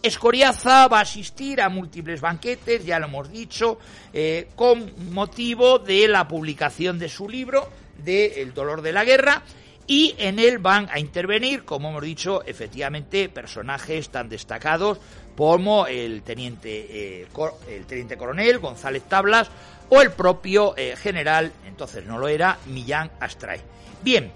Escoriaza 0.02 0.86
va 0.86 0.98
a 0.98 1.02
asistir 1.02 1.60
a 1.60 1.68
múltiples 1.68 2.20
banquetes, 2.20 2.84
ya 2.84 2.98
lo 2.98 3.06
hemos 3.06 3.30
dicho, 3.30 3.78
eh, 4.12 4.48
con 4.54 5.12
motivo 5.12 5.80
de 5.80 6.06
la 6.06 6.28
publicación 6.28 6.98
de 6.98 7.08
su 7.08 7.28
libro, 7.28 7.68
de 8.04 8.42
El 8.42 8.54
dolor 8.54 8.82
de 8.82 8.92
la 8.92 9.04
guerra, 9.04 9.42
y 9.86 10.14
en 10.18 10.38
él 10.38 10.58
van 10.58 10.88
a 10.90 10.98
intervenir, 10.98 11.64
como 11.64 11.90
hemos 11.90 12.02
dicho, 12.02 12.42
efectivamente 12.44 13.28
personajes 13.28 14.08
tan 14.08 14.28
destacados 14.28 14.98
como 15.36 15.86
el 15.86 16.22
teniente, 16.22 17.20
eh, 17.20 17.26
el 17.68 17.86
teniente 17.86 18.16
coronel 18.16 18.58
González 18.58 19.04
Tablas 19.04 19.48
o 19.88 20.00
el 20.00 20.10
propio 20.10 20.74
eh, 20.76 20.96
general, 20.96 21.52
entonces 21.66 22.04
no 22.04 22.18
lo 22.18 22.26
era, 22.26 22.58
Millán 22.66 23.10
Astray. 23.20 23.60
Bien, 24.02 24.32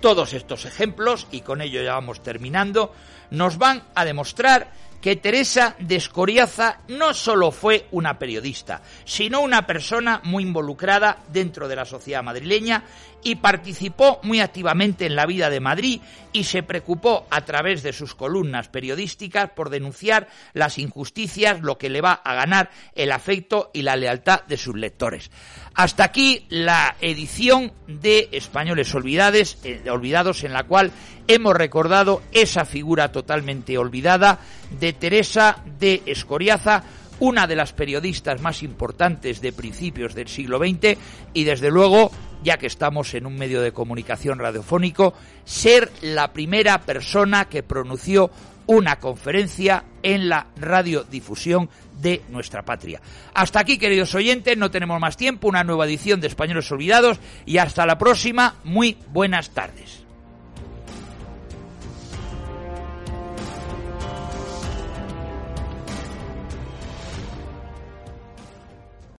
todos 0.00 0.32
estos 0.32 0.64
ejemplos, 0.64 1.28
y 1.30 1.42
con 1.42 1.60
ello 1.60 1.82
ya 1.82 1.92
vamos 1.92 2.22
terminando, 2.22 2.92
nos 3.30 3.58
van 3.58 3.84
a 3.94 4.04
demostrar 4.04 4.72
que 5.06 5.14
Teresa 5.14 5.76
de 5.78 5.94
Escoriaza 5.94 6.80
no 6.88 7.14
solo 7.14 7.52
fue 7.52 7.86
una 7.92 8.18
periodista, 8.18 8.82
sino 9.04 9.40
una 9.40 9.64
persona 9.64 10.20
muy 10.24 10.42
involucrada 10.42 11.22
dentro 11.32 11.68
de 11.68 11.76
la 11.76 11.84
sociedad 11.84 12.24
madrileña 12.24 12.82
y 13.22 13.36
participó 13.36 14.20
muy 14.22 14.40
activamente 14.40 15.06
en 15.06 15.16
la 15.16 15.26
vida 15.26 15.50
de 15.50 15.60
Madrid 15.60 16.00
y 16.32 16.44
se 16.44 16.62
preocupó 16.62 17.26
a 17.30 17.44
través 17.44 17.82
de 17.82 17.92
sus 17.92 18.14
columnas 18.14 18.68
periodísticas 18.68 19.50
por 19.50 19.70
denunciar 19.70 20.28
las 20.52 20.78
injusticias, 20.78 21.60
lo 21.62 21.78
que 21.78 21.90
le 21.90 22.00
va 22.00 22.12
a 22.12 22.34
ganar 22.34 22.70
el 22.94 23.12
afecto 23.12 23.70
y 23.72 23.82
la 23.82 23.96
lealtad 23.96 24.42
de 24.44 24.56
sus 24.56 24.76
lectores. 24.76 25.30
Hasta 25.74 26.04
aquí 26.04 26.46
la 26.48 26.96
edición 27.00 27.72
de 27.86 28.28
Españoles 28.32 28.94
Olvidades, 28.94 29.58
eh, 29.64 29.82
Olvidados 29.90 30.44
en 30.44 30.52
la 30.52 30.64
cual 30.64 30.92
hemos 31.28 31.54
recordado 31.54 32.22
esa 32.32 32.64
figura 32.64 33.12
totalmente 33.12 33.76
olvidada 33.78 34.38
de 34.78 34.92
Teresa 34.92 35.62
de 35.78 36.02
Escoriaza, 36.06 36.84
una 37.18 37.46
de 37.46 37.56
las 37.56 37.72
periodistas 37.72 38.40
más 38.40 38.62
importantes 38.62 39.40
de 39.40 39.52
principios 39.52 40.14
del 40.14 40.28
siglo 40.28 40.58
XX 40.58 40.98
y 41.32 41.44
desde 41.44 41.70
luego, 41.70 42.10
ya 42.46 42.58
que 42.58 42.68
estamos 42.68 43.12
en 43.14 43.26
un 43.26 43.34
medio 43.34 43.60
de 43.60 43.72
comunicación 43.72 44.38
radiofónico, 44.38 45.14
ser 45.44 45.90
la 46.00 46.32
primera 46.32 46.80
persona 46.82 47.46
que 47.46 47.64
pronunció 47.64 48.30
una 48.66 49.00
conferencia 49.00 49.82
en 50.00 50.28
la 50.28 50.46
radiodifusión 50.56 51.68
de 52.00 52.22
nuestra 52.28 52.64
patria. 52.64 53.00
Hasta 53.34 53.58
aquí, 53.58 53.78
queridos 53.78 54.14
oyentes, 54.14 54.56
no 54.56 54.70
tenemos 54.70 55.00
más 55.00 55.16
tiempo, 55.16 55.48
una 55.48 55.64
nueva 55.64 55.86
edición 55.86 56.20
de 56.20 56.28
Españoles 56.28 56.70
Olvidados 56.70 57.18
y 57.46 57.58
hasta 57.58 57.84
la 57.84 57.98
próxima, 57.98 58.54
muy 58.62 58.96
buenas 59.08 59.50
tardes. 59.50 60.05